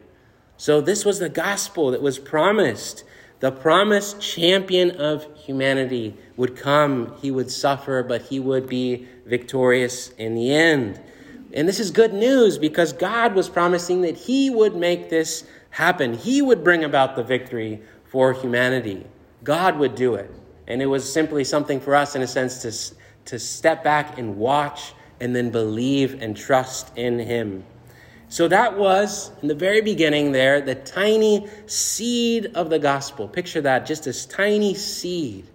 So, 0.58 0.82
this 0.82 1.06
was 1.06 1.20
the 1.20 1.30
gospel 1.30 1.92
that 1.92 2.02
was 2.02 2.20
promised. 2.20 3.04
The 3.40 3.52
promised 3.52 4.20
champion 4.20 4.92
of 4.92 5.26
humanity 5.36 6.16
would 6.36 6.58
come, 6.58 7.16
he 7.22 7.32
would 7.32 7.50
suffer, 7.50 8.04
but 8.04 8.24
he 8.24 8.40
would 8.40 8.68
be 8.68 9.08
victorious 9.26 10.10
in 10.10 10.36
the 10.36 10.54
end. 10.54 11.00
And 11.54 11.68
this 11.68 11.80
is 11.80 11.90
good 11.90 12.14
news 12.14 12.58
because 12.58 12.92
God 12.94 13.34
was 13.34 13.50
promising 13.50 14.02
that 14.02 14.18
he 14.18 14.50
would 14.50 14.76
make 14.76 15.10
this 15.10 15.46
happen. 15.70 16.14
He 16.14 16.42
would 16.42 16.64
bring 16.64 16.84
about 16.84 17.16
the 17.16 17.24
victory 17.24 17.82
for 18.06 18.34
humanity. 18.34 19.06
God 19.44 19.78
would 19.78 19.96
do 19.96 20.16
it. 20.16 20.32
And 20.68 20.82
it 20.82 20.86
was 20.86 21.12
simply 21.12 21.44
something 21.44 21.80
for 21.80 21.96
us, 21.96 22.16
in 22.16 22.22
a 22.22 22.28
sense, 22.28 22.62
to, 22.62 22.96
to 23.32 23.40
step 23.40 23.84
back 23.84 24.18
and 24.18 24.38
watch 24.38 24.94
and 25.20 25.36
then 25.36 25.50
believe 25.50 26.22
and 26.22 26.38
trust 26.38 26.96
in 26.98 27.20
Him. 27.20 27.64
So 28.30 28.48
that 28.48 28.78
was, 28.78 29.32
in 29.42 29.48
the 29.48 29.56
very 29.56 29.82
beginning 29.82 30.32
there, 30.32 30.62
the 30.62 30.76
tiny 30.76 31.48
seed 31.66 32.52
of 32.54 32.70
the 32.70 32.78
gospel. 32.78 33.28
Picture 33.28 33.62
that, 33.62 33.88
just 33.88 34.04
this 34.04 34.28
tiny 34.28 34.76
seed 34.76 35.48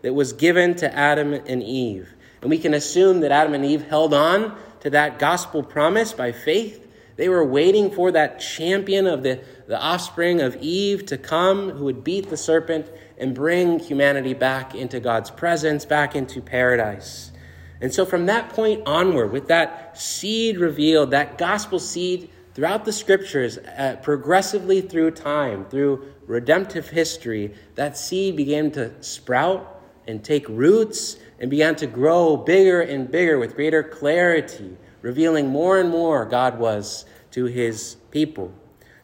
that 0.00 0.14
was 0.14 0.32
given 0.32 0.74
to 0.76 0.92
Adam 0.94 1.34
and 1.34 1.62
Eve. 1.62 2.08
And 2.40 2.50
we 2.50 2.58
can 2.58 2.72
assume 2.72 3.20
that 3.20 3.32
Adam 3.32 3.52
and 3.52 3.64
Eve 3.64 3.86
held 3.86 4.14
on 4.14 4.56
to 4.80 4.90
that 4.90 5.18
gospel 5.18 5.62
promise 5.62 6.12
by 6.12 6.32
faith. 6.32 6.88
They 7.16 7.28
were 7.28 7.44
waiting 7.44 7.90
for 7.90 8.10
that 8.12 8.40
champion 8.40 9.06
of 9.06 9.22
the, 9.22 9.44
the 9.72 9.80
offspring 9.80 10.42
of 10.42 10.54
Eve 10.56 11.06
to 11.06 11.16
come 11.16 11.70
who 11.70 11.86
would 11.86 12.04
beat 12.04 12.28
the 12.28 12.36
serpent 12.36 12.90
and 13.16 13.34
bring 13.34 13.78
humanity 13.78 14.34
back 14.34 14.74
into 14.74 15.00
God's 15.00 15.30
presence, 15.30 15.86
back 15.86 16.14
into 16.14 16.42
paradise. 16.42 17.32
And 17.80 17.90
so, 17.90 18.04
from 18.04 18.26
that 18.26 18.50
point 18.50 18.82
onward, 18.84 19.32
with 19.32 19.48
that 19.48 19.98
seed 19.98 20.58
revealed, 20.58 21.12
that 21.12 21.38
gospel 21.38 21.78
seed 21.78 22.28
throughout 22.52 22.84
the 22.84 22.92
scriptures, 22.92 23.56
uh, 23.56 23.96
progressively 24.02 24.82
through 24.82 25.12
time, 25.12 25.64
through 25.64 26.06
redemptive 26.26 26.90
history, 26.90 27.54
that 27.74 27.96
seed 27.96 28.36
began 28.36 28.70
to 28.72 29.02
sprout 29.02 29.82
and 30.06 30.22
take 30.22 30.46
roots 30.50 31.16
and 31.40 31.48
began 31.48 31.76
to 31.76 31.86
grow 31.86 32.36
bigger 32.36 32.82
and 32.82 33.10
bigger 33.10 33.38
with 33.38 33.54
greater 33.54 33.82
clarity, 33.82 34.76
revealing 35.00 35.48
more 35.48 35.80
and 35.80 35.88
more 35.88 36.26
God 36.26 36.58
was 36.58 37.06
to 37.30 37.46
his 37.46 37.96
people. 38.10 38.52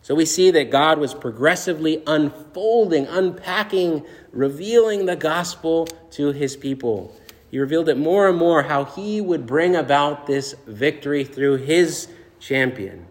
So 0.09 0.15
we 0.15 0.25
see 0.25 0.51
that 0.53 0.71
God 0.71 0.99
was 0.99 1.13
progressively 1.13 2.03
unfolding, 2.07 3.07
unpacking, 3.09 4.07
revealing 4.33 5.05
the 5.05 5.17
gospel 5.17 5.87
to 6.13 6.33
his 6.33 6.57
people. 6.57 7.15
He 7.51 7.59
revealed 7.59 7.91
it 7.91 7.99
more 7.99 8.27
and 8.27 8.39
more 8.39 8.63
how 8.63 8.87
he 8.87 9.21
would 9.21 9.47
bring 9.47 9.77
about 9.77 10.27
this 10.27 10.55
victory 10.67 11.25
through 11.25 11.57
his 11.57 12.09
champion. 12.41 13.07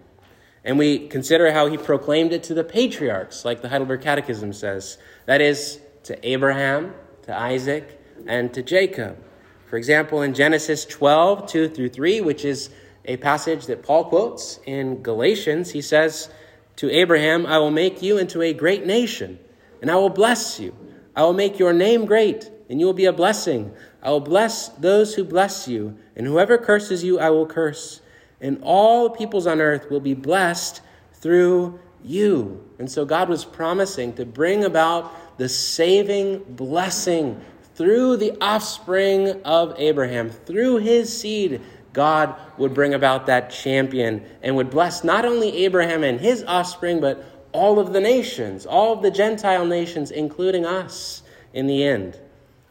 And 0.64 0.80
we 0.80 1.08
consider 1.08 1.52
how 1.52 1.68
he 1.68 1.78
proclaimed 1.78 2.34
it 2.34 2.42
to 2.46 2.56
the 2.56 2.64
patriarchs, 2.64 3.46
like 3.46 3.62
the 3.62 3.70
Heidelberg 3.70 4.02
Catechism 4.02 4.52
says. 4.52 4.98
That 5.28 5.40
is, 5.40 5.80
to 6.06 6.28
Abraham, 6.28 6.96
to 7.28 7.40
Isaac, 7.40 8.02
and 8.26 8.52
to 8.56 8.64
Jacob. 8.64 9.24
For 9.68 9.78
example, 9.78 10.24
in 10.24 10.34
Genesis 10.34 10.84
12, 10.84 11.46
2 11.48 11.70
through 11.70 11.90
3, 11.90 12.22
which 12.22 12.44
is 12.44 12.72
a 13.06 13.18
passage 13.18 13.68
that 13.68 13.84
Paul 13.84 14.06
quotes 14.06 14.60
in 14.66 15.04
Galatians, 15.04 15.70
he 15.70 15.82
says, 15.84 16.32
to 16.78 16.92
Abraham, 16.92 17.46
I 17.46 17.58
will 17.58 17.72
make 17.72 18.02
you 18.02 18.18
into 18.18 18.42
a 18.42 18.54
great 18.54 18.86
nation, 18.86 19.40
and 19.82 19.92
I 19.92 19.96
will 19.96 20.10
bless 20.10 20.60
you. 20.60 20.76
I 21.16 21.24
will 21.24 21.34
make 21.34 21.60
your 21.60 21.74
name 21.74 22.06
great, 22.06 22.50
and 22.70 22.80
you 22.80 22.86
will 22.86 22.94
be 22.94 23.06
a 23.06 23.14
blessing. 23.14 23.74
I 24.02 24.12
will 24.12 24.22
bless 24.22 24.70
those 24.70 25.16
who 25.16 25.24
bless 25.24 25.68
you, 25.68 25.98
and 26.16 26.26
whoever 26.26 26.58
curses 26.58 27.04
you, 27.04 27.20
I 27.20 27.32
will 27.32 27.48
curse. 27.48 28.02
And 28.40 28.60
all 28.62 29.10
peoples 29.10 29.48
on 29.48 29.60
earth 29.60 29.90
will 29.90 30.00
be 30.00 30.14
blessed 30.14 30.82
through 31.14 31.80
you. 32.04 32.64
And 32.78 32.90
so 32.90 33.06
God 33.06 33.30
was 33.30 33.44
promising 33.44 34.14
to 34.14 34.26
bring 34.26 34.64
about 34.64 35.38
the 35.40 35.50
saving 35.50 36.44
blessing 36.50 37.42
through 37.74 38.18
the 38.18 38.38
offspring 38.42 39.42
of 39.44 39.74
Abraham, 39.78 40.30
through 40.30 40.78
his 40.78 41.16
seed 41.16 41.62
God 41.98 42.36
would 42.60 42.76
bring 42.76 42.94
about 42.94 43.26
that 43.26 43.50
champion 43.50 44.24
and 44.44 44.56
would 44.56 44.70
bless 44.70 45.04
not 45.04 45.26
only 45.26 45.66
Abraham 45.66 46.04
and 46.04 46.22
his 46.22 46.44
offspring, 46.44 47.02
but 47.02 47.26
all 47.54 47.80
of 47.80 47.92
the 47.92 48.00
nations, 48.00 48.68
all 48.68 48.94
of 48.94 49.02
the 49.02 49.10
Gentile 49.10 49.66
nations, 49.66 50.12
including 50.12 50.64
us 50.64 51.24
in 51.56 51.66
the 51.66 51.84
end. 51.84 52.20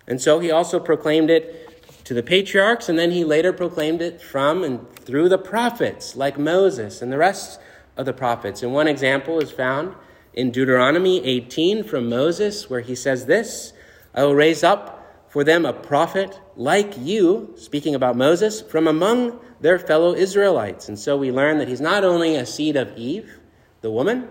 And 0.06 0.23
so 0.23 0.38
he 0.38 0.52
also 0.52 0.78
proclaimed 0.78 1.28
it 1.28 2.04
to 2.04 2.14
the 2.14 2.23
patriarchs, 2.23 2.88
and 2.88 2.97
then 2.97 3.11
he 3.11 3.25
later 3.25 3.52
proclaimed 3.52 4.00
it 4.00 4.23
from 4.23 4.62
and 4.62 4.88
through 4.95 5.28
the 5.28 5.38
prophets, 5.38 6.14
like 6.14 6.38
Moses 6.38 7.02
and 7.02 7.11
the 7.11 7.18
rest 7.18 7.59
of 7.97 8.06
the 8.06 8.12
prophets. 8.12 8.62
And 8.62 8.73
one 8.73 8.87
example 8.87 9.40
is 9.40 9.50
found 9.50 9.97
in 10.35 10.52
Deuteronomy 10.52 11.25
18 11.25 11.83
from 11.83 12.09
Moses, 12.09 12.71
where 12.71 12.80
he 12.80 12.95
says 12.95 13.26
this 13.26 13.73
I 14.14 14.23
will 14.23 14.37
raise 14.37 14.62
up 14.62 14.97
for 15.37 15.45
them 15.45 15.66
a 15.66 15.73
prophet 15.75 16.40
like 16.57 16.97
you, 16.97 17.52
speaking 17.57 17.95
about 17.95 18.16
Moses, 18.16 18.62
from 18.62 18.87
among 18.87 19.38
their 19.61 19.78
fellow 19.78 20.14
Israelites. 20.14 20.88
And 20.88 20.99
so 20.99 21.14
we 21.19 21.31
learn 21.31 21.59
that 21.59 21.69
he's 21.69 21.78
not 21.78 22.05
only 22.05 22.37
a 22.37 22.47
seed 22.47 22.75
of 22.75 22.97
Eve, 22.97 23.38
the 23.83 23.90
woman, 23.90 24.31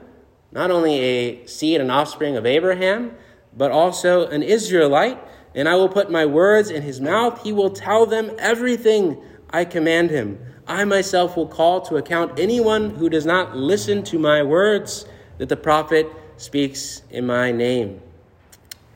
not 0.51 0.71
only 0.71 0.99
a 0.99 1.45
seed 1.45 1.79
and 1.79 1.91
offspring 1.91 2.37
of 2.37 2.47
Abraham, 2.47 3.11
but 3.55 3.69
also 3.69 4.27
an 4.29 4.41
Israelite. 4.41 5.19
And 5.53 5.69
I 5.69 5.75
will 5.75 5.89
put 5.89 6.09
my 6.09 6.25
words 6.25 6.71
in 6.71 6.81
his 6.81 6.99
mouth. 6.99 7.43
He 7.43 7.53
will 7.53 7.69
tell 7.69 8.07
them 8.07 8.31
everything 8.39 9.21
I 9.51 9.63
command 9.63 10.09
him. 10.09 10.39
I 10.65 10.85
myself 10.85 11.37
will 11.37 11.47
call 11.47 11.81
to 11.81 11.97
account 11.97 12.39
anyone 12.39 12.89
who 12.89 13.09
does 13.09 13.27
not 13.27 13.55
listen 13.55 14.01
to 14.05 14.17
my 14.17 14.41
words 14.41 15.05
that 15.37 15.49
the 15.49 15.55
prophet 15.55 16.07
speaks 16.37 17.03
in 17.11 17.27
my 17.27 17.51
name. 17.51 18.01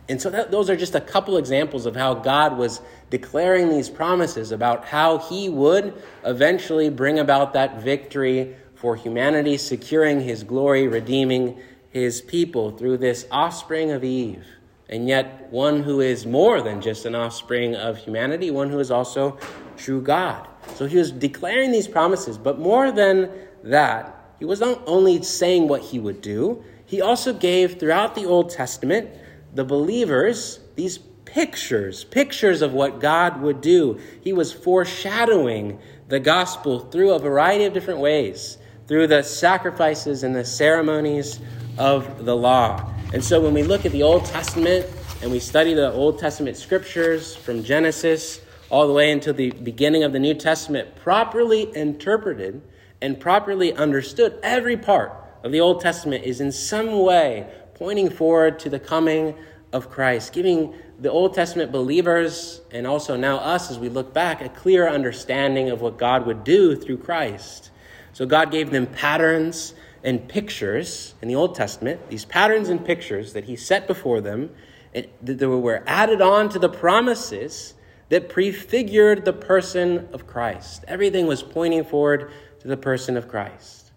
And 0.09 0.19
so 0.19 0.31
that, 0.31 0.49
those 0.49 0.71
are 0.71 0.75
just 0.75 0.95
a 0.95 1.01
couple 1.01 1.37
examples 1.37 1.85
of 1.85 1.95
how 1.95 2.15
God 2.15 2.57
was 2.57 2.81
declaring 3.11 3.69
these 3.69 3.89
promises 3.89 4.51
about 4.51 4.85
how 4.85 5.19
he 5.19 5.49
would 5.49 6.01
eventually 6.25 6.89
bring 6.89 7.19
about 7.19 7.53
that 7.53 7.81
victory 7.81 8.55
for 8.73 8.95
humanity, 8.95 9.55
securing 9.57 10.21
his 10.21 10.43
glory, 10.43 10.87
redeeming 10.87 11.59
his 11.91 12.21
people 12.21 12.71
through 12.71 12.97
this 12.97 13.27
offspring 13.31 13.91
of 13.91 14.03
Eve. 14.03 14.45
And 14.89 15.07
yet, 15.07 15.51
one 15.51 15.83
who 15.83 16.01
is 16.01 16.25
more 16.25 16.61
than 16.61 16.81
just 16.81 17.05
an 17.05 17.13
offspring 17.13 17.75
of 17.75 17.97
humanity, 17.97 18.49
one 18.49 18.71
who 18.71 18.79
is 18.79 18.89
also 18.89 19.37
true 19.77 20.01
God. 20.01 20.47
So 20.73 20.87
he 20.87 20.97
was 20.97 21.11
declaring 21.11 21.71
these 21.71 21.87
promises, 21.87 22.39
but 22.39 22.57
more 22.57 22.91
than 22.91 23.29
that, 23.63 24.15
he 24.39 24.45
was 24.45 24.59
not 24.59 24.81
only 24.87 25.21
saying 25.21 25.67
what 25.67 25.81
he 25.81 25.99
would 25.99 26.21
do, 26.21 26.63
he 26.85 27.01
also 27.01 27.33
gave 27.33 27.79
throughout 27.79 28.15
the 28.15 28.25
Old 28.25 28.49
Testament 28.49 29.09
the 29.53 29.63
believers 29.63 30.59
these 30.75 30.99
pictures, 31.25 32.03
pictures 32.05 32.61
of 32.61 32.73
what 32.73 32.99
God 32.99 33.41
would 33.41 33.61
do. 33.61 33.99
He 34.21 34.33
was 34.33 34.51
foreshadowing 34.51 35.79
the 36.07 36.19
gospel 36.19 36.79
through 36.79 37.11
a 37.11 37.19
variety 37.19 37.65
of 37.65 37.73
different 37.73 37.99
ways, 37.99 38.57
through 38.87 39.07
the 39.07 39.21
sacrifices 39.21 40.23
and 40.23 40.35
the 40.35 40.45
ceremonies 40.45 41.39
of 41.77 42.25
the 42.25 42.35
law. 42.35 42.91
And 43.13 43.23
so 43.23 43.41
when 43.41 43.53
we 43.53 43.63
look 43.63 43.85
at 43.85 43.91
the 43.91 44.03
Old 44.03 44.25
Testament 44.25 44.87
and 45.21 45.31
we 45.31 45.39
study 45.39 45.73
the 45.73 45.91
Old 45.91 46.17
Testament 46.17 46.57
scriptures 46.57 47.35
from 47.35 47.63
Genesis 47.63 48.41
all 48.69 48.87
the 48.87 48.93
way 48.93 49.11
until 49.11 49.33
the 49.33 49.51
beginning 49.51 50.03
of 50.03 50.13
the 50.13 50.19
New 50.19 50.33
Testament, 50.33 50.95
properly 50.95 51.75
interpreted 51.75 52.61
and 53.01 53.19
properly 53.19 53.73
understood, 53.73 54.39
every 54.43 54.77
part 54.77 55.11
of 55.43 55.51
the 55.51 55.59
Old 55.59 55.81
Testament 55.81 56.23
is 56.23 56.41
in 56.41 56.51
some 56.51 56.99
way 56.99 57.47
pointing 57.79 58.09
forward 58.09 58.59
to 58.59 58.69
the 58.69 58.79
coming 58.79 59.33
of 59.71 59.89
Christ, 59.89 60.33
giving 60.33 60.74
the 61.00 61.09
Old 61.09 61.33
Testament 61.33 61.71
believers 61.71 62.59
and 62.71 62.86
also 62.86 63.15
now 63.15 63.38
us 63.38 63.71
as 63.71 63.79
we 63.79 63.88
look 63.88 64.13
back 64.13 64.41
a 64.41 64.50
clear 64.50 64.89
understanding 64.89 65.69
of 65.69 65.79
what 65.79 65.98
God 65.98 66.25
would 66.25 66.43
do 66.43 66.75
through 66.75 66.98
Christ. 66.98 67.71
So 68.12 68.25
God 68.25 68.51
gave 68.51 68.71
them 68.71 68.86
patterns 68.86 69.74
and 70.03 70.27
pictures 70.27 71.15
in 71.21 71.29
the 71.29 71.36
Old 71.36 71.55
Testament, 71.55 72.09
these 72.09 72.25
patterns 72.25 72.67
and 72.67 72.86
pictures 72.86 73.31
that 73.31 73.45
He 73.45 73.55
set 73.55 73.88
before 73.88 74.19
them, 74.19 74.50
that 74.93 75.39
were 75.48 75.83
added 75.88 76.21
on 76.21 76.50
to 76.50 76.59
the 76.59 76.69
promises 76.69 77.75
that 78.09 78.27
prefigured 78.27 79.24
the 79.24 79.33
person 79.33 80.09
of 80.12 80.27
Christ. 80.27 80.83
Everything 80.88 81.27
was 81.27 81.43
pointing 81.43 81.86
forward 81.86 82.31
to 82.59 82.67
the 82.67 82.75
person 82.75 83.15
of 83.15 83.27
Christ. 83.29 83.88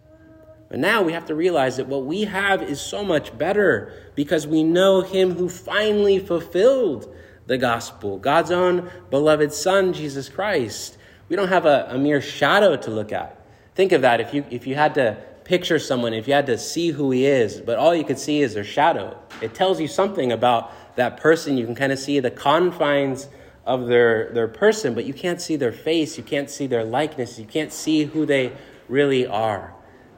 But 0.73 0.81
now 0.81 1.03
we 1.03 1.13
have 1.13 1.27
to 1.27 1.35
realize 1.35 1.77
that 1.77 1.87
what 1.87 2.07
we 2.07 2.23
have 2.23 2.63
is 2.63 2.81
so 2.81 3.05
much 3.05 3.37
better 3.37 3.93
because 4.15 4.47
we 4.47 4.63
know 4.63 5.03
Him 5.03 5.35
who 5.35 5.51
finally 5.51 6.19
fulfilled 6.19 7.15
the 7.47 7.59
gospel, 7.59 8.19
God's 8.19 8.51
own 8.51 8.91
beloved 9.11 9.53
Son, 9.53 9.93
Jesus 9.93 10.31
Christ. 10.31 10.97
We 11.29 11.37
don't 11.37 11.49
have 11.49 11.67
a, 11.67 11.89
a 11.91 11.99
mere 11.99 12.23
shadow 12.23 12.75
to 12.77 12.91
look 12.91 13.13
at. 13.13 13.39
Think 13.75 13.93
of 13.93 14.01
that 14.01 14.23
if 14.23 14.33
you, 14.33 14.47
if 14.49 14.67
you 14.67 14.75
had 14.75 14.95
to 14.95 15.19
picture 15.45 15.79
someone, 15.79 16.15
if 16.15 16.27
you 16.27 16.33
had 16.33 16.47
to 16.47 16.57
see 16.57 16.89
who 16.89 17.11
he 17.11 17.27
is, 17.27 17.61
but 17.61 17.79
all 17.79 17.95
you 17.95 18.03
could 18.05 18.19
see 18.19 18.41
is 18.41 18.55
their 18.55 18.65
shadow. 18.65 19.15
It 19.43 19.53
tells 19.53 19.79
you 19.79 19.89
something 19.89 20.33
about 20.33 20.97
that 20.97 21.19
person. 21.19 21.59
You 21.59 21.67
can 21.67 21.75
kind 21.75 21.93
of 21.93 21.99
see 21.99 22.19
the 22.19 22.31
confines 22.31 23.29
of 23.67 23.89
their, 23.89 24.33
their 24.33 24.49
person, 24.49 24.95
but 24.95 25.05
you 25.05 25.13
can't 25.13 25.39
see 25.39 25.57
their 25.57 25.71
face, 25.71 26.17
you 26.17 26.25
can't 26.25 26.49
see 26.49 26.67
their 26.67 26.83
likeness, 26.83 27.39
you 27.39 27.45
can't 27.45 27.75
see 27.75 28.05
who 28.05 28.25
they 28.25 28.53
really 28.89 29.27
are. 29.27 29.72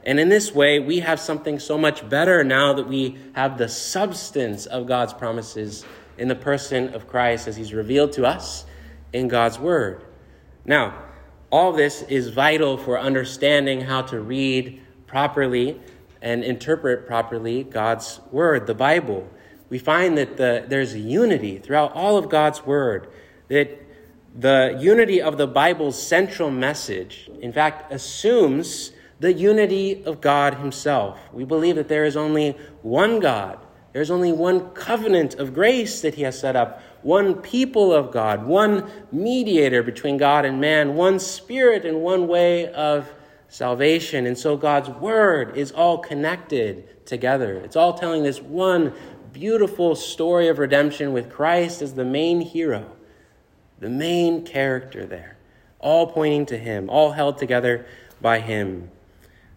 And 0.05 0.19
in 0.19 0.29
this 0.29 0.53
way, 0.53 0.79
we 0.79 0.99
have 0.99 1.19
something 1.19 1.57
so 1.57 1.77
much 1.77 2.07
better 2.07 2.43
now 2.43 2.73
that 2.73 2.87
we 2.87 3.17
have 3.33 3.57
the 3.57 3.67
substance 3.67 4.67
of 4.67 4.85
God's 4.85 5.13
promises 5.13 5.83
in 6.17 6.27
the 6.27 6.35
person 6.35 6.93
of 6.93 7.07
Christ 7.07 7.47
as 7.47 7.55
he's 7.55 7.73
revealed 7.73 8.11
to 8.13 8.25
us 8.25 8.65
in 9.13 9.27
God's 9.27 9.57
Word. 9.57 10.03
Now, 10.63 10.93
all 11.51 11.71
this 11.71 12.03
is 12.03 12.29
vital 12.29 12.77
for 12.77 12.99
understanding 12.99 13.81
how 13.81 14.03
to 14.03 14.19
read 14.19 14.81
properly 15.07 15.79
and 16.21 16.43
interpret 16.43 17.07
properly 17.07 17.63
God's 17.63 18.19
Word, 18.31 18.67
the 18.67 18.75
Bible. 18.75 19.27
We 19.69 19.79
find 19.79 20.17
that 20.17 20.37
the, 20.37 20.65
there's 20.67 20.93
a 20.93 20.99
unity 20.99 21.57
throughout 21.57 21.93
all 21.93 22.17
of 22.17 22.29
God's 22.29 22.63
Word, 22.65 23.07
that 23.47 23.81
the 24.37 24.77
unity 24.79 25.21
of 25.21 25.37
the 25.37 25.47
Bible's 25.47 26.01
central 26.01 26.51
message, 26.51 27.29
in 27.41 27.53
fact, 27.53 27.91
assumes 27.91 28.91
the 29.19 29.33
unity 29.33 30.03
of 30.05 30.21
God 30.21 30.55
Himself. 30.55 31.19
We 31.31 31.45
believe 31.45 31.75
that 31.75 31.87
there 31.87 32.05
is 32.05 32.17
only 32.17 32.51
one 32.81 33.19
God, 33.19 33.59
there's 33.93 34.11
only 34.11 34.33
one 34.33 34.71
covenant 34.71 35.35
of 35.35 35.53
grace 35.53 36.01
that 36.01 36.15
He 36.15 36.23
has 36.23 36.37
set 36.37 36.55
up, 36.55 36.81
one 37.01 37.35
people 37.35 37.93
of 37.93 38.11
God, 38.11 38.45
one 38.45 38.89
mediator 39.11 39.83
between 39.83 40.17
God 40.17 40.43
and 40.43 40.59
man, 40.59 40.95
one 40.95 41.17
spirit 41.19 41.85
and 41.85 42.01
one 42.01 42.27
way 42.27 42.67
of 42.73 43.09
salvation. 43.47 44.25
And 44.25 44.37
so 44.37 44.57
God's 44.57 44.89
word 44.89 45.55
is 45.55 45.71
all 45.71 45.97
connected 45.99 47.05
together. 47.05 47.55
It's 47.55 47.75
all 47.75 47.93
telling 47.93 48.23
this 48.23 48.41
one 48.41 48.93
beautiful 49.31 49.95
story 49.95 50.47
of 50.47 50.59
redemption 50.59 51.13
with 51.13 51.29
Christ 51.29 51.81
as 51.81 51.93
the 51.93 52.05
main 52.05 52.41
hero, 52.41 52.91
the 53.79 53.89
main 53.89 54.45
character 54.45 55.05
there, 55.05 55.37
all 55.79 56.07
pointing 56.07 56.45
to 56.47 56.57
Him, 56.57 56.89
all 56.89 57.11
held 57.11 57.37
together 57.37 57.85
by 58.21 58.39
Him. 58.39 58.91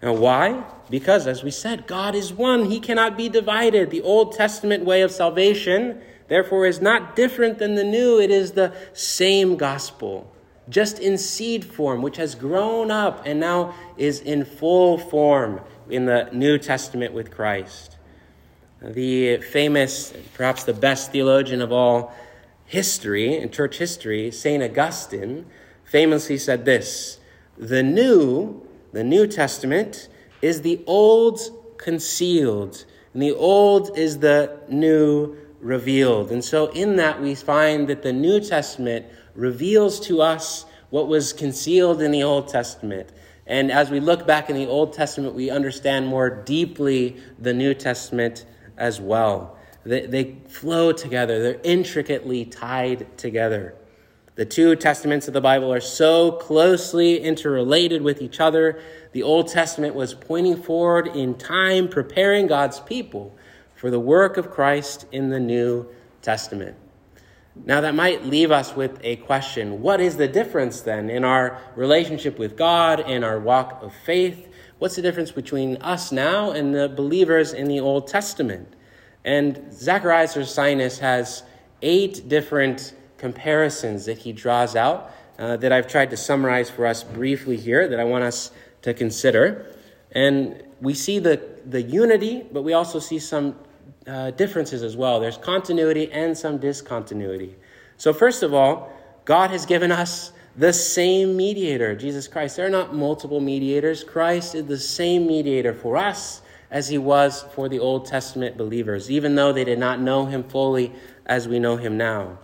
Now, 0.03 0.13
why? 0.13 0.65
Because, 0.91 1.27
as 1.27 1.43
we 1.43 1.51
said, 1.51 1.87
God 1.87 2.15
is 2.15 2.33
one. 2.33 2.67
He 2.67 2.81
cannot 2.81 3.17
be 3.17 3.29
divided. 3.29 3.91
The 3.91 4.03
Old 4.03 4.33
Testament 4.33 4.85
way 4.85 5.03
of 5.03 5.11
salvation, 5.11 6.01
therefore, 6.29 6.67
is 6.67 6.81
not 6.81 7.17
different 7.17 7.59
than 7.59 7.75
the 7.75 7.85
new. 7.85 8.21
It 8.21 8.31
is 8.31 8.53
the 8.53 8.73
same 8.93 9.57
gospel 9.57 10.33
just 10.69 10.99
in 10.99 11.17
seed 11.17 11.65
form, 11.65 12.03
which 12.03 12.17
has 12.17 12.35
grown 12.35 12.91
up 12.91 13.23
and 13.25 13.41
now 13.41 13.75
is 13.97 14.21
in 14.21 14.45
full 14.45 14.99
form 14.99 15.61
in 15.89 16.07
the 16.07 16.29
New 16.33 16.59
Testament 16.59 17.15
with 17.15 17.31
Christ. 17.31 17.97
The 18.83 19.39
famous, 19.39 20.13
perhaps 20.35 20.65
the 20.65 20.75
best 20.75 21.11
theologian 21.11 21.63
of 21.63 21.73
all 21.73 22.15
history, 22.67 23.37
in 23.37 23.51
church 23.51 23.79
history, 23.79 24.31
St. 24.31 24.63
Augustine, 24.63 25.47
famously 25.85 26.39
said 26.39 26.65
this 26.65 27.19
The 27.57 27.83
new, 27.83 28.68
the 28.93 29.05
New 29.05 29.27
Testament, 29.27 30.09
is 30.43 30.63
the 30.63 30.83
old 30.87 31.41
concealed, 31.79 32.85
and 33.13 33.23
the 33.23 33.33
old 33.33 33.97
is 33.99 34.19
the 34.19 34.59
new 34.69 35.37
revealed. 35.61 36.31
And 36.31 36.45
so, 36.45 36.67
in 36.69 36.97
that, 36.97 37.21
we 37.21 37.35
find 37.35 37.89
that 37.89 38.03
the 38.03 38.13
New 38.13 38.41
Testament 38.41 39.07
reveals 39.35 40.01
to 40.01 40.21
us 40.21 40.65
what 40.91 41.09
was 41.09 41.33
concealed 41.33 42.01
in 42.01 42.11
the 42.11 42.23
Old 42.23 42.49
Testament. 42.49 43.11
And 43.47 43.73
as 43.73 43.91
we 43.91 44.01
look 44.01 44.27
back 44.27 44.51
in 44.51 44.57
the 44.57 44.67
Old 44.67 44.93
Testament, 44.93 45.35
we 45.35 45.51
understand 45.51 46.07
more 46.07 46.29
deeply 46.29 47.17
the 47.39 47.55
New 47.55 47.75
Testament 47.75 48.45
as 48.77 49.01
well. 49.01 49.57
They, 49.85 50.07
they 50.07 50.37
flow 50.49 50.93
together, 50.93 51.43
they're 51.43 51.61
intricately 51.65 52.45
tied 52.45 53.17
together. 53.17 53.75
The 54.39 54.47
two 54.47 54.77
testaments 54.77 55.27
of 55.27 55.35
the 55.35 55.41
Bible 55.41 55.75
are 55.75 55.81
so 55.81 56.31
closely 56.31 57.19
interrelated 57.19 58.03
with 58.03 58.23
each 58.23 58.39
other. 58.39 58.81
The 59.11 59.25
Old 59.25 59.49
Testament 59.49 59.97
was 59.97 60.15
pointing 60.15 60.63
forward 60.63 61.09
in 61.09 61.35
time, 61.35 61.89
preparing 61.89 62.47
God's 62.47 62.79
people 62.79 63.35
for 63.75 63.91
the 63.91 63.99
work 63.99 64.37
of 64.37 64.49
Christ 64.49 65.07
in 65.11 65.31
the 65.31 65.41
New 65.41 65.89
Testament. 66.23 66.77
Now, 67.65 67.81
that 67.81 67.97
might 67.97 68.27
leave 68.27 68.53
us 68.53 68.77
with 68.77 69.01
a 69.03 69.17
question 69.17 69.83
What 69.83 70.01
is 70.01 70.19
the 70.19 70.29
difference 70.29 70.83
then 70.83 71.11
in 71.11 71.25
our 71.25 71.61
relationship 71.75 72.39
with 72.39 72.57
God, 72.57 73.01
in 73.01 73.25
our 73.25 73.41
walk 73.41 73.83
of 73.83 73.93
faith? 73.93 74.47
What's 74.79 74.95
the 74.95 75.03
difference 75.03 75.33
between 75.33 75.79
us 75.79 76.13
now 76.13 76.53
and 76.53 76.73
the 76.73 76.89
believers 76.89 77.53
in 77.53 77.67
the 77.67 77.81
Old 77.81 78.07
Testament? 78.07 78.73
And 79.25 79.73
Zacharias 79.73 80.37
or 80.37 80.43
Ursinus 80.43 81.01
has 81.01 81.43
eight 81.83 82.29
different 82.29 82.95
comparisons 83.19 84.07
that 84.07 84.19
he 84.19 84.33
draws 84.33 84.75
out 84.77 85.13
uh, 85.39 85.57
that 85.57 85.73
I've 85.73 85.87
tried 85.87 86.11
to 86.11 86.17
summarize 86.17 86.71
for 86.71 86.87
us 86.87 87.05
briefly 87.05 87.57
here 87.57 87.89
that 87.89 88.01
I 88.01 88.05
want 88.05 88.25
us 88.25 88.51
to 88.83 88.95
consider. 88.95 89.67
And 90.13 90.63
we 90.81 90.95
see 90.95 91.19
the, 91.19 91.41
the 91.67 91.83
unity, 91.83 92.45
but 92.53 92.63
we 92.63 92.73
also 92.73 92.99
see 92.99 93.19
some 93.19 93.57
uh, 94.07 94.31
differences 94.33 94.83
as 94.83 94.97
well. 94.97 95.21
There's 95.21 95.37
continuity 95.37 96.11
and 96.13 96.37
some 96.37 96.59
discontinuity. 96.59 97.57
So, 97.97 98.13
first 98.13 98.43
of 98.43 98.55
all, 98.55 98.93
God 99.25 99.51
has 99.51 99.67
given 99.67 99.93
us 99.93 100.33
the 100.57 100.73
same 100.73 101.37
mediator, 101.37 101.95
Jesus 101.95 102.27
Christ. 102.27 102.57
There 102.57 102.67
are 102.67 102.71
not 102.71 102.95
multiple 102.95 103.41
mediators. 103.41 104.03
Christ 104.03 104.55
is 104.55 104.67
the 104.67 104.79
same 104.79 105.27
mediator 105.27 105.75
for 105.75 105.97
us 105.97 106.43
as 106.71 106.89
he 106.89 106.99
was 106.99 107.45
for 107.55 107.69
the 107.69 107.79
Old 107.79 108.07
Testament 108.07 108.57
believers, 108.57 109.11
even 109.11 109.35
though 109.35 109.53
they 109.53 109.65
did 109.65 109.79
not 109.79 110.01
know 110.01 110.27
him 110.27 110.43
fully 110.43 110.93
as 111.27 111.47
we 111.47 111.59
know 111.59 111.77
him 111.77 111.97
now. 111.97 112.39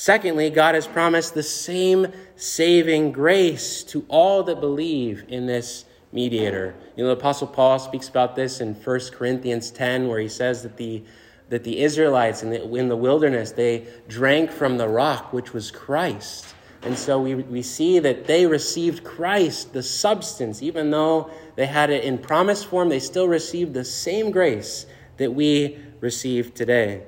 Secondly, 0.00 0.48
God 0.48 0.76
has 0.76 0.86
promised 0.86 1.34
the 1.34 1.42
same 1.42 2.06
saving 2.36 3.10
grace 3.10 3.82
to 3.82 4.04
all 4.06 4.44
that 4.44 4.60
believe 4.60 5.24
in 5.26 5.46
this 5.46 5.86
mediator. 6.12 6.76
You 6.94 7.02
know, 7.02 7.08
the 7.08 7.16
Apostle 7.16 7.48
Paul 7.48 7.80
speaks 7.80 8.08
about 8.08 8.36
this 8.36 8.60
in 8.60 8.74
1 8.74 9.00
Corinthians 9.10 9.72
10, 9.72 10.06
where 10.06 10.20
he 10.20 10.28
says 10.28 10.62
that 10.62 10.76
the, 10.76 11.02
that 11.48 11.64
the 11.64 11.80
Israelites 11.80 12.44
in 12.44 12.50
the, 12.50 12.74
in 12.76 12.88
the 12.88 12.96
wilderness, 12.96 13.50
they 13.50 13.88
drank 14.06 14.52
from 14.52 14.78
the 14.78 14.86
rock, 14.86 15.32
which 15.32 15.52
was 15.52 15.72
Christ. 15.72 16.54
And 16.82 16.96
so 16.96 17.20
we, 17.20 17.34
we 17.34 17.60
see 17.60 17.98
that 17.98 18.24
they 18.24 18.46
received 18.46 19.02
Christ, 19.02 19.72
the 19.72 19.82
substance, 19.82 20.62
even 20.62 20.92
though 20.92 21.28
they 21.56 21.66
had 21.66 21.90
it 21.90 22.04
in 22.04 22.18
promise 22.18 22.62
form, 22.62 22.88
they 22.88 23.00
still 23.00 23.26
received 23.26 23.74
the 23.74 23.84
same 23.84 24.30
grace 24.30 24.86
that 25.16 25.32
we 25.34 25.76
receive 26.00 26.54
today. 26.54 27.02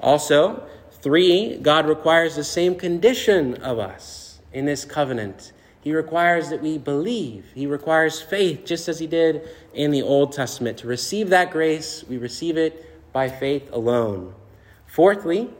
Also, 0.00 0.68
three, 1.04 1.56
God 1.58 1.86
requires 1.86 2.34
the 2.34 2.42
same 2.42 2.74
condition 2.74 3.54
of 3.62 3.78
us 3.78 4.40
in 4.52 4.64
this 4.64 4.84
covenant 4.84 5.52
he 5.84 5.92
requires 5.92 6.48
that 6.48 6.62
we 6.62 6.78
believe. 6.78 7.44
He 7.54 7.66
requires 7.66 8.22
faith, 8.22 8.64
just 8.64 8.88
as 8.88 8.98
he 8.98 9.06
did 9.06 9.46
in 9.74 9.90
the 9.90 10.00
Old 10.00 10.32
Testament. 10.32 10.78
To 10.78 10.86
receive 10.86 11.28
that 11.28 11.50
grace, 11.50 12.02
we 12.08 12.16
receive 12.16 12.56
it 12.56 13.12
by 13.12 13.28
faith 13.28 13.68
alone. 13.70 14.34
Fourthly, 14.86 15.50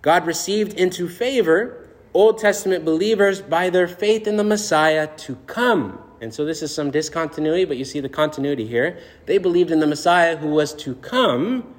God 0.00 0.24
received 0.24 0.74
into 0.74 1.08
favor 1.08 1.88
Old 2.14 2.38
Testament 2.38 2.84
believers 2.84 3.42
by 3.42 3.70
their 3.70 3.88
faith 3.88 4.28
in 4.28 4.36
the 4.36 4.44
Messiah 4.44 5.08
to 5.16 5.34
come. 5.48 5.98
And 6.20 6.32
so 6.32 6.44
this 6.44 6.62
is 6.62 6.72
some 6.72 6.92
discontinuity, 6.92 7.64
but 7.64 7.76
you 7.76 7.84
see 7.84 7.98
the 7.98 8.08
continuity 8.08 8.68
here. 8.68 9.00
They 9.26 9.38
believed 9.38 9.72
in 9.72 9.80
the 9.80 9.88
Messiah 9.88 10.36
who 10.36 10.48
was 10.48 10.74
to 10.74 10.94
come 10.94 11.74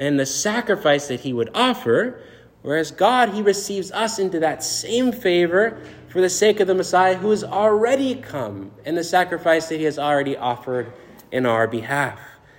and 0.00 0.18
the 0.18 0.26
sacrifice 0.26 1.06
that 1.06 1.20
he 1.20 1.32
would 1.32 1.50
offer, 1.54 2.20
whereas 2.66 2.90
God, 2.90 3.28
he 3.28 3.42
receives 3.42 3.92
us 3.92 4.18
into 4.18 4.40
that 4.40 4.60
same 4.60 5.12
favor 5.12 5.80
for 6.08 6.20
the 6.20 6.28
sake 6.28 6.58
of 6.58 6.66
the 6.66 6.74
Messiah 6.74 7.14
who 7.14 7.30
has 7.30 7.44
already 7.44 8.16
come 8.16 8.72
and 8.84 8.98
the 8.98 9.04
sacrifice 9.04 9.68
that 9.68 9.76
he 9.78 9.84
has 9.84 10.00
already 10.00 10.36
offered 10.36 10.92
in 11.30 11.46
our 11.46 11.68
behalf. 11.68 12.18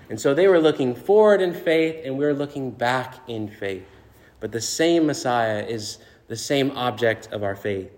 And 0.10 0.18
so 0.18 0.34
they 0.34 0.48
were 0.48 0.62
looking 0.62 0.96
forward 0.96 1.42
in 1.42 1.54
faith, 1.54 2.06
and 2.06 2.18
we 2.18 2.24
are 2.24 2.34
looking 2.34 2.72
back 2.72 3.16
in 3.28 3.50
faith. 3.50 3.84
But 4.40 4.54
the 4.54 4.62
same 4.62 5.06
Messiah 5.06 5.66
is 5.68 5.98
the 6.30 6.38
same 6.38 6.72
object 6.72 7.28
of 7.34 7.44
our 7.44 7.58
faith. 7.58 7.92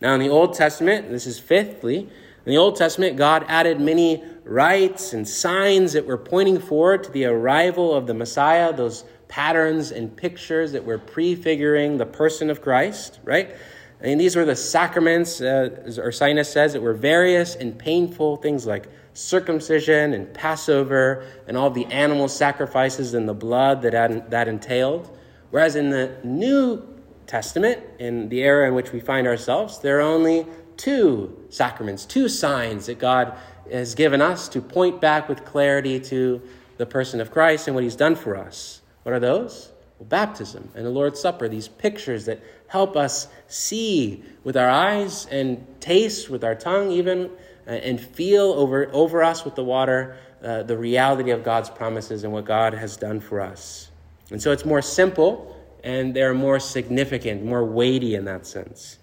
Now, 0.00 0.14
in 0.14 0.20
the 0.20 0.30
Old 0.30 0.54
Testament, 0.54 1.10
this 1.10 1.26
is 1.26 1.38
fifthly, 1.38 1.98
in 2.46 2.50
the 2.50 2.56
Old 2.56 2.76
Testament, 2.76 3.18
God 3.18 3.44
added 3.48 3.78
many 3.78 4.24
rites 4.44 5.12
and 5.12 5.28
signs 5.28 5.92
that 5.92 6.06
were 6.06 6.16
pointing 6.16 6.60
forward 6.60 7.04
to 7.04 7.10
the 7.10 7.26
arrival 7.26 7.92
of 7.92 8.06
the 8.06 8.14
Messiah, 8.14 8.72
those 8.72 9.04
patterns 9.28 9.90
and 9.90 10.16
pictures 10.16 10.72
that 10.72 10.84
were 10.84 10.98
prefiguring 10.98 11.98
the 11.98 12.06
person 12.06 12.50
of 12.50 12.62
Christ, 12.62 13.18
right? 13.24 13.54
And 14.00 14.20
these 14.20 14.36
were 14.36 14.44
the 14.44 14.56
sacraments, 14.56 15.40
uh, 15.40 15.70
as 15.84 15.98
Ursinus 15.98 16.46
says, 16.46 16.74
that 16.74 16.82
were 16.82 16.94
various 16.94 17.54
and 17.56 17.78
painful 17.78 18.36
things 18.36 18.66
like 18.66 18.88
circumcision 19.14 20.12
and 20.12 20.32
Passover 20.34 21.26
and 21.48 21.56
all 21.56 21.70
the 21.70 21.86
animal 21.86 22.28
sacrifices 22.28 23.14
and 23.14 23.28
the 23.28 23.34
blood 23.34 23.82
that 23.82 24.30
that 24.30 24.48
entailed. 24.48 25.16
Whereas 25.50 25.76
in 25.76 25.90
the 25.90 26.16
New 26.22 26.86
Testament, 27.26 27.82
in 27.98 28.28
the 28.28 28.42
era 28.42 28.68
in 28.68 28.74
which 28.74 28.92
we 28.92 29.00
find 29.00 29.26
ourselves, 29.26 29.78
there 29.78 29.98
are 29.98 30.02
only 30.02 30.46
two 30.76 31.46
sacraments, 31.48 32.04
two 32.04 32.28
signs 32.28 32.86
that 32.86 32.98
God 32.98 33.36
has 33.72 33.94
given 33.94 34.20
us 34.20 34.48
to 34.50 34.60
point 34.60 35.00
back 35.00 35.28
with 35.28 35.44
clarity 35.44 35.98
to 35.98 36.42
the 36.76 36.86
person 36.86 37.20
of 37.20 37.30
Christ 37.30 37.66
and 37.66 37.74
what 37.74 37.82
he's 37.82 37.96
done 37.96 38.14
for 38.14 38.36
us. 38.36 38.82
What 39.06 39.14
are 39.14 39.20
those? 39.20 39.70
Well, 40.00 40.08
baptism 40.08 40.68
and 40.74 40.84
the 40.84 40.90
Lord's 40.90 41.20
Supper, 41.20 41.46
these 41.46 41.68
pictures 41.68 42.24
that 42.24 42.40
help 42.66 42.96
us 42.96 43.28
see 43.46 44.24
with 44.42 44.56
our 44.56 44.68
eyes 44.68 45.26
and 45.26 45.64
taste 45.80 46.28
with 46.28 46.42
our 46.42 46.56
tongue, 46.56 46.90
even, 46.90 47.30
uh, 47.68 47.70
and 47.70 48.00
feel 48.00 48.46
over, 48.46 48.90
over 48.92 49.22
us 49.22 49.44
with 49.44 49.54
the 49.54 49.62
water 49.62 50.16
uh, 50.42 50.64
the 50.64 50.76
reality 50.76 51.30
of 51.30 51.44
God's 51.44 51.70
promises 51.70 52.24
and 52.24 52.32
what 52.32 52.46
God 52.46 52.74
has 52.74 52.96
done 52.96 53.20
for 53.20 53.40
us. 53.40 53.92
And 54.32 54.42
so 54.42 54.50
it's 54.50 54.64
more 54.64 54.82
simple 54.82 55.56
and 55.84 56.12
they're 56.12 56.34
more 56.34 56.58
significant, 56.58 57.44
more 57.44 57.64
weighty 57.64 58.16
in 58.16 58.24
that 58.24 58.44
sense. 58.44 58.98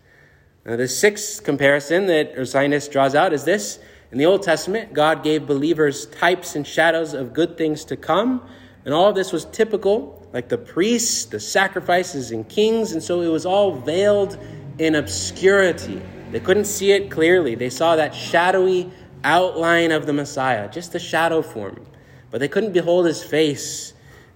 Now, 0.65 0.75
the 0.75 0.89
sixth 0.89 1.45
comparison 1.45 2.07
that 2.07 2.35
Ursinus 2.35 2.91
draws 2.91 3.15
out 3.15 3.31
is 3.31 3.45
this. 3.45 3.79
In 4.11 4.17
the 4.17 4.25
Old 4.25 4.43
Testament, 4.43 4.91
God 4.91 5.23
gave 5.23 5.47
believers 5.47 6.07
types 6.07 6.57
and 6.57 6.67
shadows 6.67 7.13
of 7.13 7.31
good 7.31 7.57
things 7.57 7.85
to 7.85 7.95
come, 7.95 8.45
and 8.85 8.93
all 8.93 9.09
of 9.09 9.15
this 9.15 9.31
was 9.31 9.45
typical, 9.45 10.27
like 10.33 10.49
the 10.49 10.57
priests, 10.57 11.25
the 11.25 11.39
sacrifices, 11.39 12.31
and 12.31 12.47
kings, 12.47 12.91
and 12.91 13.01
so 13.01 13.21
it 13.21 13.27
was 13.27 13.45
all 13.45 13.75
veiled 13.75 14.37
in 14.77 14.95
obscurity. 14.95 16.01
They 16.31 16.39
couldn't 16.39 16.65
see 16.65 16.91
it 16.91 17.11
clearly. 17.11 17.55
They 17.55 17.69
saw 17.69 17.95
that 17.95 18.13
shadowy 18.13 18.91
outline 19.23 19.91
of 19.91 20.05
the 20.05 20.13
Messiah, 20.13 20.69
just 20.69 20.91
the 20.91 20.99
shadow 20.99 21.41
form, 21.41 21.85
but 22.31 22.39
they 22.39 22.47
couldn't 22.47 22.73
behold 22.73 23.05
his 23.05 23.23
face. 23.23 23.93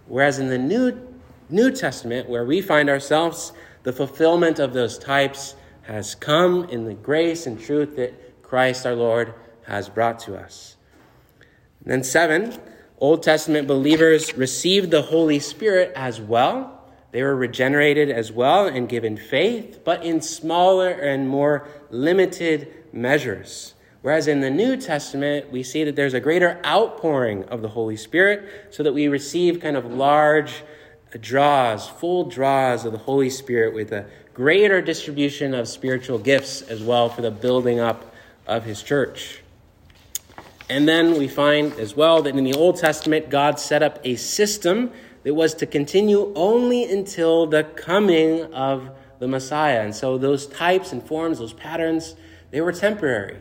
Whereas 0.07 0.39
in 0.39 0.47
the 0.47 0.57
New 0.57 1.07
New 1.49 1.71
Testament, 1.71 2.27
where 2.27 2.45
we 2.45 2.61
find 2.61 2.89
ourselves, 2.89 3.53
the 3.83 3.93
fulfillment 3.93 4.59
of 4.59 4.73
those 4.73 4.97
types 4.97 5.55
has 5.83 6.13
come 6.13 6.65
in 6.65 6.83
the 6.83 6.93
grace 6.93 7.47
and 7.47 7.57
truth 7.57 7.95
that 7.95 8.43
Christ 8.43 8.85
our 8.85 8.95
Lord 8.95 9.33
has 9.65 9.87
brought 9.87 10.19
to 10.19 10.35
us. 10.35 10.75
And 11.83 11.91
then, 11.91 12.03
seven, 12.03 12.59
Old 12.99 13.21
Testament 13.21 13.67
believers 13.67 14.35
received 14.35 14.89
the 14.89 15.03
Holy 15.03 15.39
Spirit 15.39 15.91
as 15.95 16.19
well. 16.19 16.81
They 17.11 17.21
were 17.21 17.35
regenerated 17.35 18.09
as 18.09 18.31
well 18.31 18.67
and 18.67 18.89
given 18.89 19.17
faith, 19.17 19.81
but 19.83 20.03
in 20.03 20.19
smaller 20.19 20.89
and 20.89 21.29
more 21.29 21.67
limited 21.91 22.73
measures. 22.91 23.75
Whereas 24.01 24.27
in 24.27 24.41
the 24.41 24.49
New 24.49 24.77
Testament, 24.77 25.51
we 25.51 25.61
see 25.61 25.83
that 25.83 25.95
there's 25.95 26.15
a 26.15 26.19
greater 26.19 26.59
outpouring 26.65 27.43
of 27.45 27.61
the 27.61 27.69
Holy 27.69 27.97
Spirit 27.97 28.67
so 28.71 28.81
that 28.81 28.93
we 28.93 29.07
receive 29.07 29.59
kind 29.59 29.77
of 29.77 29.85
large 29.85 30.63
draws, 31.21 31.87
full 31.87 32.23
draws 32.23 32.83
of 32.83 32.93
the 32.93 32.97
Holy 32.97 33.29
Spirit 33.29 33.75
with 33.75 33.91
a 33.91 34.05
greater 34.33 34.81
distribution 34.81 35.53
of 35.53 35.67
spiritual 35.67 36.17
gifts 36.17 36.61
as 36.63 36.81
well 36.81 37.09
for 37.09 37.21
the 37.21 37.31
building 37.31 37.79
up 37.79 38.13
of 38.47 38.63
his 38.63 38.81
church. 38.81 39.41
And 40.69 40.87
then 40.87 41.17
we 41.17 41.27
find 41.27 41.73
as 41.73 41.95
well 41.95 42.21
that 42.23 42.35
in 42.35 42.43
the 42.43 42.53
Old 42.53 42.77
Testament, 42.77 43.29
God 43.29 43.59
set 43.59 43.81
up 43.81 43.99
a 44.03 44.15
system 44.15 44.91
that 45.23 45.33
was 45.33 45.53
to 45.55 45.65
continue 45.65 46.33
only 46.35 46.83
until 46.91 47.47
the 47.47 47.63
coming 47.63 48.53
of 48.53 48.91
the 49.19 49.27
Messiah. 49.27 49.81
And 49.81 49.95
so 49.95 50.17
those 50.17 50.45
types 50.45 50.91
and 50.91 51.01
forms, 51.01 51.39
those 51.39 51.53
patterns, 51.53 52.15
they 52.51 52.59
were 52.59 52.73
temporary. 52.73 53.37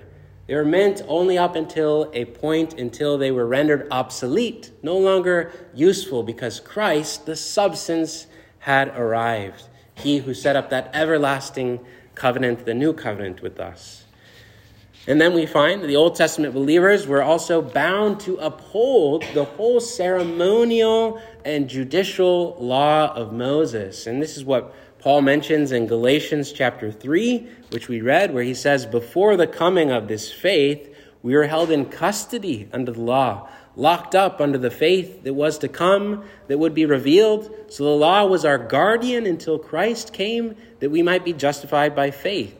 They 0.46 0.54
were 0.54 0.64
meant 0.64 1.02
only 1.08 1.36
up 1.36 1.56
until 1.56 2.10
a 2.14 2.24
point 2.26 2.78
until 2.78 3.18
they 3.18 3.32
were 3.32 3.46
rendered 3.46 3.88
obsolete, 3.90 4.70
no 4.82 4.96
longer 4.96 5.52
useful, 5.74 6.22
because 6.22 6.60
Christ, 6.60 7.26
the 7.26 7.34
substance, 7.34 8.28
had 8.60 8.88
arrived. 8.96 9.64
He 9.96 10.18
who 10.18 10.34
set 10.34 10.54
up 10.54 10.70
that 10.70 10.90
everlasting 10.94 11.80
covenant, 12.14 12.64
the 12.64 12.74
new 12.74 12.92
covenant 12.92 13.42
with 13.42 13.58
us. 13.58 14.04
And 15.08 15.20
then 15.20 15.34
we 15.34 15.46
find 15.46 15.82
that 15.82 15.86
the 15.86 15.96
Old 15.96 16.16
Testament 16.16 16.52
believers 16.52 17.06
were 17.06 17.22
also 17.22 17.62
bound 17.62 18.18
to 18.20 18.36
uphold 18.38 19.24
the 19.34 19.44
whole 19.44 19.78
ceremonial 19.78 21.22
and 21.44 21.68
judicial 21.68 22.56
law 22.58 23.14
of 23.14 23.32
Moses. 23.32 24.08
And 24.08 24.20
this 24.20 24.36
is 24.36 24.44
what 24.44 24.74
Paul 24.98 25.22
mentions 25.22 25.70
in 25.70 25.86
Galatians 25.86 26.50
chapter 26.50 26.90
3, 26.90 27.48
which 27.70 27.86
we 27.86 28.00
read, 28.00 28.34
where 28.34 28.42
he 28.42 28.54
says, 28.54 28.84
Before 28.84 29.36
the 29.36 29.46
coming 29.46 29.92
of 29.92 30.08
this 30.08 30.32
faith, 30.32 30.92
we 31.22 31.34
were 31.34 31.46
held 31.46 31.70
in 31.70 31.86
custody 31.86 32.68
under 32.72 32.90
the 32.90 33.00
law, 33.00 33.48
locked 33.76 34.16
up 34.16 34.40
under 34.40 34.58
the 34.58 34.72
faith 34.72 35.22
that 35.22 35.34
was 35.34 35.58
to 35.58 35.68
come, 35.68 36.24
that 36.48 36.58
would 36.58 36.74
be 36.74 36.84
revealed. 36.84 37.48
So 37.68 37.84
the 37.84 37.90
law 37.90 38.26
was 38.26 38.44
our 38.44 38.58
guardian 38.58 39.24
until 39.24 39.60
Christ 39.60 40.12
came, 40.12 40.56
that 40.80 40.90
we 40.90 41.02
might 41.02 41.24
be 41.24 41.32
justified 41.32 41.94
by 41.94 42.10
faith. 42.10 42.58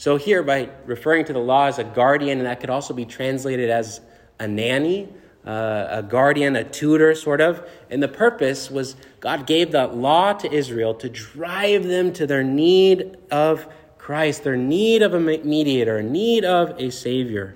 So 0.00 0.16
here, 0.16 0.42
by 0.42 0.70
referring 0.86 1.26
to 1.26 1.34
the 1.34 1.40
law 1.40 1.66
as 1.66 1.78
a 1.78 1.84
guardian, 1.84 2.38
and 2.38 2.46
that 2.46 2.58
could 2.58 2.70
also 2.70 2.94
be 2.94 3.04
translated 3.04 3.68
as 3.68 4.00
a 4.38 4.48
nanny, 4.48 5.10
uh, 5.44 5.88
a 5.90 6.02
guardian, 6.02 6.56
a 6.56 6.64
tutor, 6.64 7.14
sort 7.14 7.42
of. 7.42 7.68
And 7.90 8.02
the 8.02 8.08
purpose 8.08 8.70
was 8.70 8.96
God 9.20 9.46
gave 9.46 9.72
that 9.72 9.94
law 9.94 10.32
to 10.32 10.50
Israel 10.50 10.94
to 10.94 11.10
drive 11.10 11.84
them 11.84 12.14
to 12.14 12.26
their 12.26 12.42
need 12.42 13.18
of 13.30 13.70
Christ, 13.98 14.42
their 14.42 14.56
need 14.56 15.02
of 15.02 15.12
a 15.12 15.20
mediator, 15.20 16.02
need 16.02 16.46
of 16.46 16.70
a 16.80 16.88
Savior. 16.88 17.54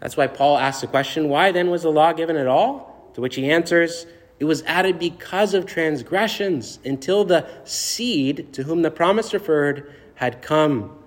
That's 0.00 0.16
why 0.16 0.26
Paul 0.26 0.58
asks 0.58 0.80
the 0.80 0.88
question 0.88 1.28
why 1.28 1.52
then 1.52 1.70
was 1.70 1.84
the 1.84 1.92
law 1.92 2.12
given 2.12 2.34
at 2.34 2.48
all? 2.48 3.08
To 3.14 3.20
which 3.20 3.36
he 3.36 3.48
answers, 3.48 4.04
it 4.40 4.46
was 4.46 4.64
added 4.64 4.98
because 4.98 5.54
of 5.54 5.64
transgressions 5.64 6.80
until 6.84 7.24
the 7.24 7.48
seed 7.62 8.52
to 8.54 8.64
whom 8.64 8.82
the 8.82 8.90
promise 8.90 9.32
referred 9.32 9.94
had 10.16 10.42
come. 10.42 10.98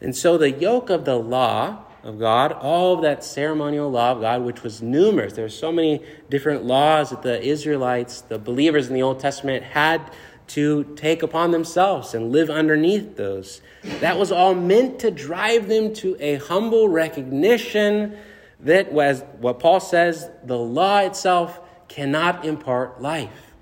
And 0.00 0.14
so 0.14 0.36
the 0.36 0.50
yoke 0.50 0.90
of 0.90 1.04
the 1.04 1.16
law 1.16 1.84
of 2.02 2.18
God, 2.18 2.52
all 2.52 2.94
of 2.94 3.02
that 3.02 3.24
ceremonial 3.24 3.90
law 3.90 4.12
of 4.12 4.20
God, 4.20 4.42
which 4.42 4.62
was 4.62 4.80
numerous. 4.80 5.32
There 5.32 5.44
were 5.44 5.48
so 5.48 5.72
many 5.72 6.02
different 6.30 6.64
laws 6.64 7.10
that 7.10 7.22
the 7.22 7.42
Israelites, 7.42 8.20
the 8.20 8.38
believers 8.38 8.88
in 8.88 8.94
the 8.94 9.02
Old 9.02 9.18
Testament, 9.18 9.64
had 9.64 10.12
to 10.48 10.84
take 10.94 11.24
upon 11.24 11.50
themselves 11.50 12.14
and 12.14 12.30
live 12.30 12.48
underneath 12.48 13.16
those. 13.16 13.60
That 14.00 14.16
was 14.16 14.30
all 14.30 14.54
meant 14.54 15.00
to 15.00 15.10
drive 15.10 15.68
them 15.68 15.92
to 15.94 16.16
a 16.20 16.36
humble 16.36 16.88
recognition 16.88 18.16
that 18.60 18.92
was 18.92 19.22
what 19.38 19.58
Paul 19.58 19.80
says 19.80 20.30
the 20.44 20.56
law 20.56 21.00
itself 21.00 21.60
cannot 21.88 22.44
impart 22.44 23.02
life. 23.02 23.54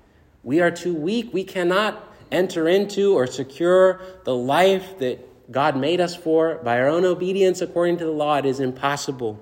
We 0.43 0.61
are 0.61 0.71
too 0.71 0.93
weak. 0.93 1.33
We 1.33 1.43
cannot 1.43 2.01
enter 2.31 2.67
into 2.67 3.13
or 3.13 3.27
secure 3.27 4.01
the 4.23 4.35
life 4.35 4.99
that 4.99 5.27
God 5.51 5.77
made 5.77 6.01
us 6.01 6.15
for, 6.15 6.55
by 6.63 6.79
our 6.79 6.87
own 6.87 7.05
obedience 7.05 7.61
according 7.61 7.97
to 7.97 8.05
the 8.05 8.11
law, 8.11 8.37
it 8.37 8.45
is 8.45 8.59
impossible. 8.59 9.39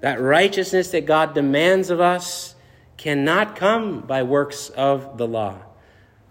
That 0.00 0.20
righteousness 0.20 0.90
that 0.90 1.06
God 1.06 1.34
demands 1.34 1.90
of 1.90 2.00
us 2.00 2.56
cannot 2.96 3.56
come 3.56 4.00
by 4.00 4.22
works 4.22 4.68
of 4.70 5.18
the 5.18 5.28
law. 5.28 5.58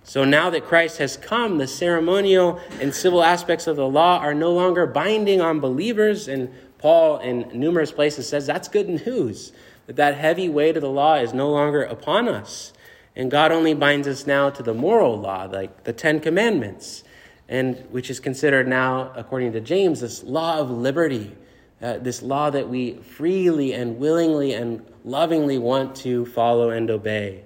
So 0.04 0.26
now 0.26 0.50
that 0.50 0.66
Christ 0.66 0.98
has 0.98 1.16
come, 1.16 1.58
the 1.58 1.68
ceremonial 1.68 2.60
and 2.80 2.94
civil 2.94 3.24
aspects 3.24 3.68
of 3.68 3.76
the 3.76 3.88
law 3.88 4.20
are 4.20 4.34
no 4.34 4.52
longer 4.52 4.86
binding 4.86 5.42
on 5.42 5.60
believers. 5.60 6.28
And 6.28 6.54
Paul, 6.80 7.20
in 7.20 7.50
numerous 7.54 7.92
places, 7.92 8.28
says 8.28 8.48
that's 8.48 8.68
good 8.68 8.90
news 8.90 9.54
that 9.88 9.96
that 9.96 10.16
heavy 10.16 10.50
weight 10.50 10.76
of 10.76 10.82
the 10.82 10.90
law 10.90 11.16
is 11.16 11.34
no 11.34 11.50
longer 11.50 11.84
upon 11.84 12.28
us. 12.28 12.74
And 13.16 13.30
God 13.30 13.52
only 13.52 13.74
binds 13.74 14.08
us 14.08 14.26
now 14.26 14.50
to 14.50 14.64
the 14.64 14.74
moral 14.74 15.20
law, 15.20 15.46
like 15.46 15.84
the 15.84 15.94
Ten 15.94 16.20
Commandments 16.20 17.04
and 17.52 17.86
which 17.92 18.10
is 18.10 18.22
considered 18.22 18.66
now, 18.66 19.12
according 19.14 19.52
to 19.52 19.60
James, 19.60 20.00
this 20.00 20.24
law 20.24 20.58
of 20.58 20.72
liberty, 20.72 21.36
uh, 21.82 21.98
this 21.98 22.24
law 22.24 22.50
that 22.50 22.70
we 22.70 22.94
freely 22.94 23.74
and 23.74 24.00
willingly 24.00 24.54
and 24.54 24.82
lovingly 25.04 25.58
want 25.58 25.94
to 25.98 26.26
follow 26.28 26.70
and 26.70 26.90
obey. 26.90 27.44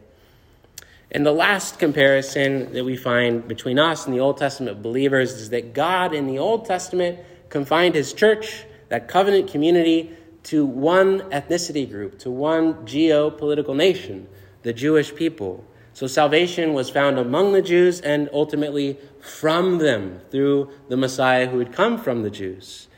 And 1.12 1.26
the 1.26 1.32
last 1.32 1.80
comparison 1.80 2.72
that 2.74 2.86
we 2.86 2.96
find 2.96 3.48
between 3.48 3.80
us 3.80 4.06
and 4.06 4.13
the 4.13 4.20
Old 4.20 4.38
Testament 4.38 4.84
believers 4.84 5.34
is 5.34 5.50
that 5.50 5.74
God 5.74 6.13
in 6.13 6.28
the 6.28 6.38
Old 6.38 6.65
Testament 6.65 7.20
confined 7.50 7.96
his 7.96 8.13
church, 8.13 8.63
that 8.89 9.08
covenant 9.08 9.50
community, 9.50 10.12
to 10.44 10.68
one 10.68 11.22
ethnicity 11.32 11.89
group, 11.89 12.20
to 12.20 12.30
one 12.30 12.76
geopolitical 12.86 13.76
nation, 13.76 14.28
the 14.62 14.74
Jewish 14.74 15.15
people. 15.15 15.65
So 15.96 16.08
salvation 16.08 16.74
was 16.74 16.90
found 16.90 17.18
among 17.18 17.54
the 17.54 17.62
Jews 17.62 18.02
and 18.02 18.30
ultimately 18.34 18.98
from 19.22 19.78
them 19.78 20.20
through 20.30 20.70
the 20.90 20.98
Messiah 20.98 21.48
who 21.48 21.58
had 21.58 21.72
come 21.72 21.98
from 21.98 22.22
the 22.22 22.30
Jews. 22.30 22.90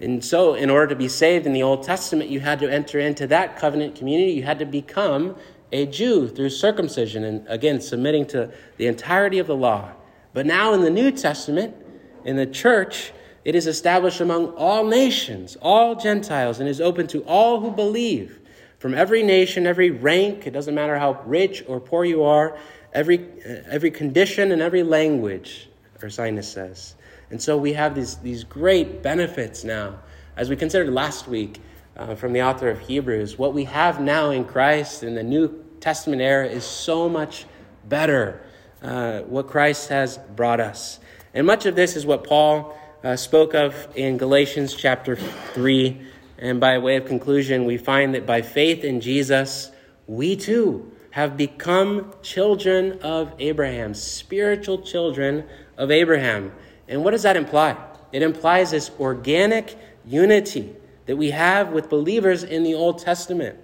And 0.00 0.22
so, 0.22 0.52
in 0.52 0.68
order 0.68 0.88
to 0.88 0.94
be 0.94 1.08
saved 1.08 1.46
in 1.46 1.54
the 1.54 1.62
Old 1.62 1.82
Testament, 1.82 2.28
you 2.28 2.40
had 2.40 2.58
to 2.58 2.70
enter 2.70 3.00
into 3.00 3.26
that 3.28 3.56
covenant 3.56 3.94
community. 3.94 4.32
You 4.32 4.42
had 4.42 4.58
to 4.58 4.66
become 4.66 5.34
a 5.72 5.86
Jew 5.86 6.28
through 6.28 6.50
circumcision 6.50 7.24
and, 7.24 7.46
again, 7.48 7.80
submitting 7.80 8.26
to 8.26 8.52
the 8.76 8.86
entirety 8.86 9.38
of 9.38 9.46
the 9.46 9.56
law. 9.56 9.92
But 10.34 10.44
now 10.44 10.74
in 10.74 10.82
the 10.82 10.90
New 10.90 11.10
Testament, 11.10 11.74
in 12.26 12.36
the 12.36 12.44
church, 12.44 13.12
it 13.46 13.54
is 13.54 13.66
established 13.66 14.20
among 14.20 14.48
all 14.56 14.84
nations, 14.84 15.56
all 15.62 15.94
Gentiles, 15.94 16.60
and 16.60 16.68
is 16.68 16.82
open 16.82 17.06
to 17.06 17.22
all 17.22 17.60
who 17.60 17.70
believe. 17.70 18.41
From 18.82 18.94
every 18.94 19.22
nation, 19.22 19.64
every 19.64 19.92
rank, 19.92 20.44
it 20.44 20.50
doesn't 20.50 20.74
matter 20.74 20.98
how 20.98 21.22
rich 21.24 21.62
or 21.68 21.78
poor 21.78 22.04
you 22.04 22.24
are, 22.24 22.58
every, 22.92 23.28
every 23.70 23.92
condition 23.92 24.50
and 24.50 24.60
every 24.60 24.82
language, 24.82 25.68
Ursinus 26.00 26.46
says. 26.46 26.96
And 27.30 27.40
so 27.40 27.56
we 27.56 27.74
have 27.74 27.94
these, 27.94 28.16
these 28.16 28.42
great 28.42 29.00
benefits 29.00 29.62
now. 29.62 30.00
As 30.36 30.50
we 30.50 30.56
considered 30.56 30.92
last 30.92 31.28
week 31.28 31.60
uh, 31.96 32.16
from 32.16 32.32
the 32.32 32.42
author 32.42 32.68
of 32.70 32.80
Hebrews, 32.80 33.38
what 33.38 33.54
we 33.54 33.62
have 33.66 34.00
now 34.00 34.30
in 34.30 34.44
Christ 34.44 35.04
in 35.04 35.14
the 35.14 35.22
New 35.22 35.64
Testament 35.78 36.20
era 36.20 36.48
is 36.48 36.64
so 36.64 37.08
much 37.08 37.46
better. 37.88 38.44
Uh, 38.82 39.20
what 39.20 39.46
Christ 39.46 39.90
has 39.90 40.18
brought 40.34 40.58
us. 40.58 40.98
And 41.34 41.46
much 41.46 41.66
of 41.66 41.76
this 41.76 41.94
is 41.94 42.04
what 42.04 42.24
Paul 42.24 42.76
uh, 43.04 43.14
spoke 43.14 43.54
of 43.54 43.76
in 43.94 44.16
Galatians 44.18 44.74
chapter 44.74 45.14
3. 45.14 46.08
And 46.38 46.58
by 46.60 46.78
way 46.78 46.96
of 46.96 47.06
conclusion, 47.06 47.64
we 47.64 47.76
find 47.76 48.14
that 48.14 48.26
by 48.26 48.42
faith 48.42 48.84
in 48.84 49.00
Jesus, 49.00 49.70
we 50.06 50.36
too 50.36 50.90
have 51.10 51.36
become 51.36 52.12
children 52.22 52.98
of 53.02 53.32
Abraham, 53.38 53.94
spiritual 53.94 54.82
children 54.82 55.44
of 55.76 55.90
Abraham. 55.90 56.52
And 56.88 57.04
what 57.04 57.10
does 57.10 57.22
that 57.22 57.36
imply? 57.36 57.76
It 58.12 58.22
implies 58.22 58.70
this 58.70 58.90
organic 58.98 59.76
unity 60.06 60.74
that 61.06 61.16
we 61.16 61.30
have 61.30 61.72
with 61.72 61.88
believers 61.88 62.42
in 62.42 62.62
the 62.62 62.74
Old 62.74 62.98
Testament. 62.98 63.58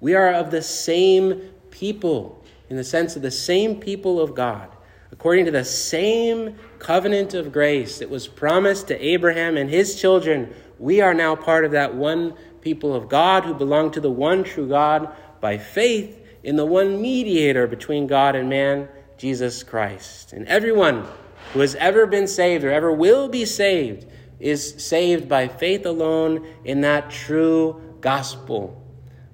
We 0.00 0.14
are 0.14 0.32
of 0.32 0.50
the 0.50 0.62
same 0.62 1.52
people, 1.70 2.44
in 2.68 2.76
the 2.76 2.84
sense 2.84 3.16
of 3.16 3.22
the 3.22 3.30
same 3.30 3.80
people 3.80 4.20
of 4.20 4.34
God, 4.34 4.68
according 5.10 5.44
to 5.46 5.50
the 5.50 5.64
same 5.64 6.58
covenant 6.78 7.34
of 7.34 7.52
grace 7.52 7.98
that 7.98 8.10
was 8.10 8.26
promised 8.26 8.88
to 8.88 9.04
Abraham 9.04 9.56
and 9.56 9.70
his 9.70 10.00
children. 10.00 10.54
We 10.82 11.00
are 11.00 11.14
now 11.14 11.36
part 11.36 11.64
of 11.64 11.70
that 11.70 11.94
one 11.94 12.34
people 12.60 12.92
of 12.92 13.08
God 13.08 13.44
who 13.44 13.54
belong 13.54 13.92
to 13.92 14.00
the 14.00 14.10
one 14.10 14.42
true 14.42 14.68
God 14.68 15.14
by 15.40 15.56
faith 15.56 16.18
in 16.42 16.56
the 16.56 16.66
one 16.66 17.00
mediator 17.00 17.68
between 17.68 18.08
God 18.08 18.34
and 18.34 18.48
man, 18.48 18.88
Jesus 19.16 19.62
Christ. 19.62 20.32
And 20.32 20.44
everyone 20.48 21.06
who 21.52 21.60
has 21.60 21.76
ever 21.76 22.04
been 22.06 22.26
saved 22.26 22.64
or 22.64 22.72
ever 22.72 22.90
will 22.90 23.28
be 23.28 23.44
saved 23.44 24.06
is 24.40 24.74
saved 24.84 25.28
by 25.28 25.46
faith 25.46 25.86
alone 25.86 26.44
in 26.64 26.80
that 26.80 27.12
true 27.12 27.80
gospel, 28.00 28.84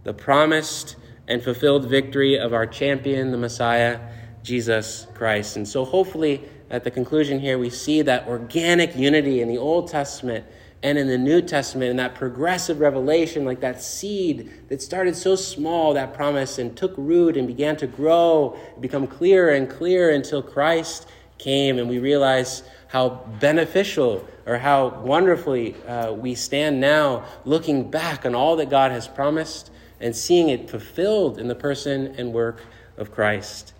the 0.04 0.12
promised 0.12 0.96
and 1.28 1.42
fulfilled 1.42 1.86
victory 1.88 2.38
of 2.38 2.52
our 2.52 2.66
champion, 2.66 3.30
the 3.30 3.38
Messiah, 3.38 4.00
Jesus 4.42 5.06
Christ. 5.14 5.56
And 5.56 5.66
so, 5.66 5.86
hopefully, 5.86 6.44
at 6.68 6.84
the 6.84 6.90
conclusion 6.90 7.40
here, 7.40 7.56
we 7.56 7.70
see 7.70 8.02
that 8.02 8.28
organic 8.28 8.94
unity 8.94 9.40
in 9.40 9.48
the 9.48 9.56
Old 9.56 9.88
Testament 9.88 10.44
and 10.82 10.96
in 10.96 11.08
the 11.08 11.18
New 11.18 11.42
Testament, 11.42 11.90
and 11.90 11.98
that 11.98 12.14
progressive 12.14 12.78
revelation, 12.78 13.44
like 13.44 13.60
that 13.60 13.82
seed 13.82 14.50
that 14.68 14.80
started 14.80 15.16
so 15.16 15.34
small, 15.34 15.94
that 15.94 16.14
promise, 16.14 16.58
and 16.58 16.76
took 16.76 16.94
root 16.96 17.36
and 17.36 17.48
began 17.48 17.76
to 17.76 17.86
grow, 17.86 18.56
become 18.80 19.06
clearer 19.06 19.50
and 19.50 19.68
clearer 19.68 20.10
until 20.10 20.42
Christ 20.42 21.08
came 21.38 21.78
and 21.78 21.88
we 21.88 21.98
realize 21.98 22.62
how 22.88 23.08
beneficial 23.40 24.26
or 24.46 24.58
how 24.58 24.88
wonderfully 24.88 25.74
uh, 25.84 26.12
we 26.12 26.34
stand 26.34 26.80
now 26.80 27.24
looking 27.44 27.90
back 27.90 28.24
on 28.24 28.34
all 28.34 28.56
that 28.56 28.70
God 28.70 28.90
has 28.90 29.06
promised 29.06 29.70
and 30.00 30.14
seeing 30.14 30.48
it 30.48 30.70
fulfilled 30.70 31.38
in 31.38 31.48
the 31.48 31.54
person 31.54 32.14
and 32.18 32.32
work 32.32 32.62
of 32.96 33.12
Christ. 33.12 33.72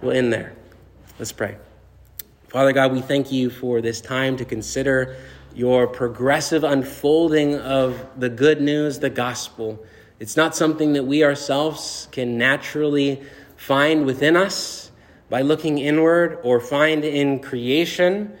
We'll 0.00 0.16
end 0.16 0.32
there. 0.32 0.54
Let's 1.18 1.32
pray. 1.32 1.56
Father 2.48 2.72
God, 2.72 2.92
we 2.92 3.00
thank 3.00 3.32
you 3.32 3.50
for 3.50 3.80
this 3.80 4.00
time 4.00 4.36
to 4.38 4.44
consider 4.44 5.16
your 5.56 5.86
progressive 5.86 6.64
unfolding 6.64 7.58
of 7.58 8.06
the 8.14 8.28
good 8.28 8.60
news, 8.60 8.98
the 8.98 9.08
gospel. 9.08 9.82
It's 10.20 10.36
not 10.36 10.54
something 10.54 10.92
that 10.92 11.04
we 11.04 11.24
ourselves 11.24 12.08
can 12.12 12.36
naturally 12.36 13.22
find 13.56 14.04
within 14.04 14.36
us 14.36 14.90
by 15.30 15.40
looking 15.40 15.78
inward 15.78 16.38
or 16.42 16.60
find 16.60 17.04
in 17.04 17.40
creation. 17.40 18.36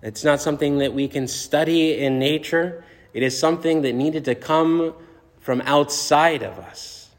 It's 0.00 0.22
not 0.22 0.40
something 0.40 0.78
that 0.78 0.94
we 0.94 1.08
can 1.08 1.26
study 1.26 1.98
in 1.98 2.20
nature. 2.20 2.84
It 3.12 3.24
is 3.24 3.36
something 3.36 3.82
that 3.82 3.94
needed 3.96 4.24
to 4.26 4.36
come 4.36 4.94
from 5.40 5.60
outside 5.62 6.44
of 6.44 6.56
us, 6.60 7.10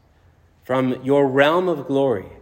from 0.64 1.04
your 1.04 1.26
realm 1.26 1.68
of 1.68 1.86
glory. 1.86 2.32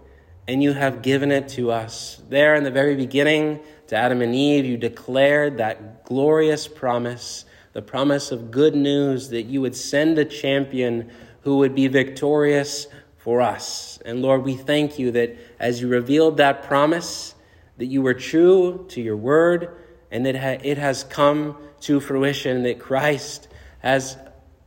And 0.46 0.62
you 0.62 0.74
have 0.74 1.02
given 1.02 1.32
it 1.32 1.48
to 1.50 1.72
us. 1.72 2.22
There 2.28 2.54
in 2.54 2.62
the 2.62 2.70
very 2.70 2.94
beginning, 2.94 3.60
to 3.90 3.96
Adam 3.96 4.22
and 4.22 4.32
Eve, 4.36 4.64
you 4.64 4.76
declared 4.76 5.58
that 5.58 6.04
glorious 6.04 6.68
promise, 6.68 7.44
the 7.72 7.82
promise 7.82 8.30
of 8.30 8.52
good 8.52 8.76
news 8.76 9.30
that 9.30 9.42
you 9.42 9.60
would 9.60 9.74
send 9.74 10.16
a 10.16 10.24
champion 10.24 11.10
who 11.40 11.56
would 11.56 11.74
be 11.74 11.88
victorious 11.88 12.86
for 13.18 13.40
us. 13.40 13.98
And 14.04 14.22
Lord, 14.22 14.44
we 14.44 14.54
thank 14.54 15.00
you 15.00 15.10
that 15.10 15.36
as 15.58 15.80
you 15.80 15.88
revealed 15.88 16.36
that 16.36 16.62
promise, 16.62 17.34
that 17.78 17.86
you 17.86 18.00
were 18.00 18.14
true 18.14 18.86
to 18.90 19.00
your 19.00 19.16
word, 19.16 19.76
and 20.12 20.24
that 20.24 20.36
it 20.64 20.78
has 20.78 21.02
come 21.02 21.56
to 21.80 21.98
fruition, 21.98 22.62
that 22.62 22.78
Christ 22.78 23.48
has 23.80 24.16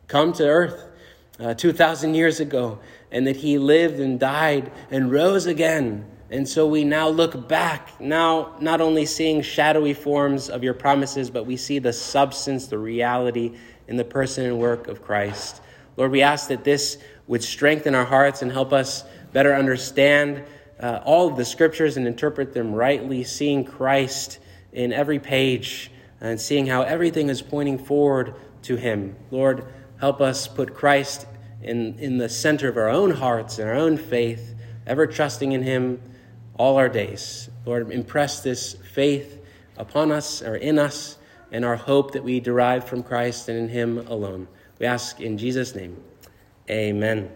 come 0.09 0.33
to 0.33 0.45
earth 0.45 0.83
uh, 1.39 1.53
2,000 1.53 2.13
years 2.13 2.41
ago, 2.41 2.79
and 3.09 3.25
that 3.25 3.37
he 3.37 3.57
lived 3.57 4.01
and 4.01 4.19
died 4.19 4.69
and 4.91 5.09
rose 5.09 5.45
again. 5.45 6.12
And 6.33 6.49
so 6.49 6.65
we 6.65 6.83
now 6.83 7.09
look 7.09 7.47
back, 7.47 8.01
now 8.01 8.55
not 8.59 8.81
only 8.81 9.05
seeing 9.05 9.43
shadowy 9.43 9.93
forms 9.93 10.49
of 10.49 10.63
your 10.63 10.73
promises, 10.73 11.29
but 11.29 11.45
we 11.45 11.57
see 11.57 11.77
the 11.77 11.93
substance, 11.93 12.65
the 12.65 12.79
reality 12.79 13.55
in 13.87 13.97
the 13.97 14.03
person 14.03 14.43
and 14.43 14.57
work 14.57 14.87
of 14.87 15.03
Christ. 15.03 15.61
Lord, 15.95 16.09
we 16.09 16.23
ask 16.23 16.47
that 16.47 16.63
this 16.63 16.97
would 17.27 17.43
strengthen 17.43 17.93
our 17.93 18.03
hearts 18.03 18.41
and 18.41 18.51
help 18.51 18.73
us 18.73 19.03
better 19.31 19.53
understand 19.53 20.43
uh, 20.79 21.01
all 21.05 21.27
of 21.27 21.37
the 21.37 21.45
scriptures 21.45 21.97
and 21.97 22.07
interpret 22.07 22.51
them 22.51 22.73
rightly, 22.73 23.23
seeing 23.23 23.63
Christ 23.63 24.39
in 24.71 24.91
every 24.91 25.19
page 25.19 25.91
and 26.19 26.41
seeing 26.41 26.65
how 26.65 26.81
everything 26.81 27.29
is 27.29 27.43
pointing 27.43 27.77
forward 27.77 28.33
to 28.63 28.75
Him. 28.75 29.15
Lord, 29.29 29.67
help 29.99 30.19
us 30.19 30.47
put 30.47 30.73
Christ 30.73 31.27
in, 31.61 31.99
in 31.99 32.17
the 32.17 32.27
center 32.27 32.67
of 32.69 32.77
our 32.77 32.89
own 32.89 33.11
hearts 33.11 33.59
and 33.59 33.69
our 33.69 33.75
own 33.75 33.97
faith, 33.97 34.55
ever 34.87 35.05
trusting 35.05 35.51
in 35.51 35.61
Him 35.61 36.01
all 36.57 36.77
our 36.77 36.89
days. 36.89 37.49
Lord, 37.65 37.91
impress 37.91 38.41
this 38.41 38.73
faith 38.93 39.39
upon 39.77 40.11
us 40.11 40.41
or 40.41 40.55
in 40.55 40.79
us 40.79 41.17
and 41.51 41.63
our 41.63 41.75
hope 41.75 42.11
that 42.11 42.23
we 42.23 42.39
derive 42.39 42.85
from 42.85 43.03
Christ 43.03 43.49
and 43.49 43.57
in 43.57 43.69
Him 43.69 43.99
alone. 44.07 44.47
We 44.79 44.85
ask 44.85 45.19
in 45.19 45.37
Jesus' 45.37 45.75
name. 45.75 46.01
Amen. 46.69 47.31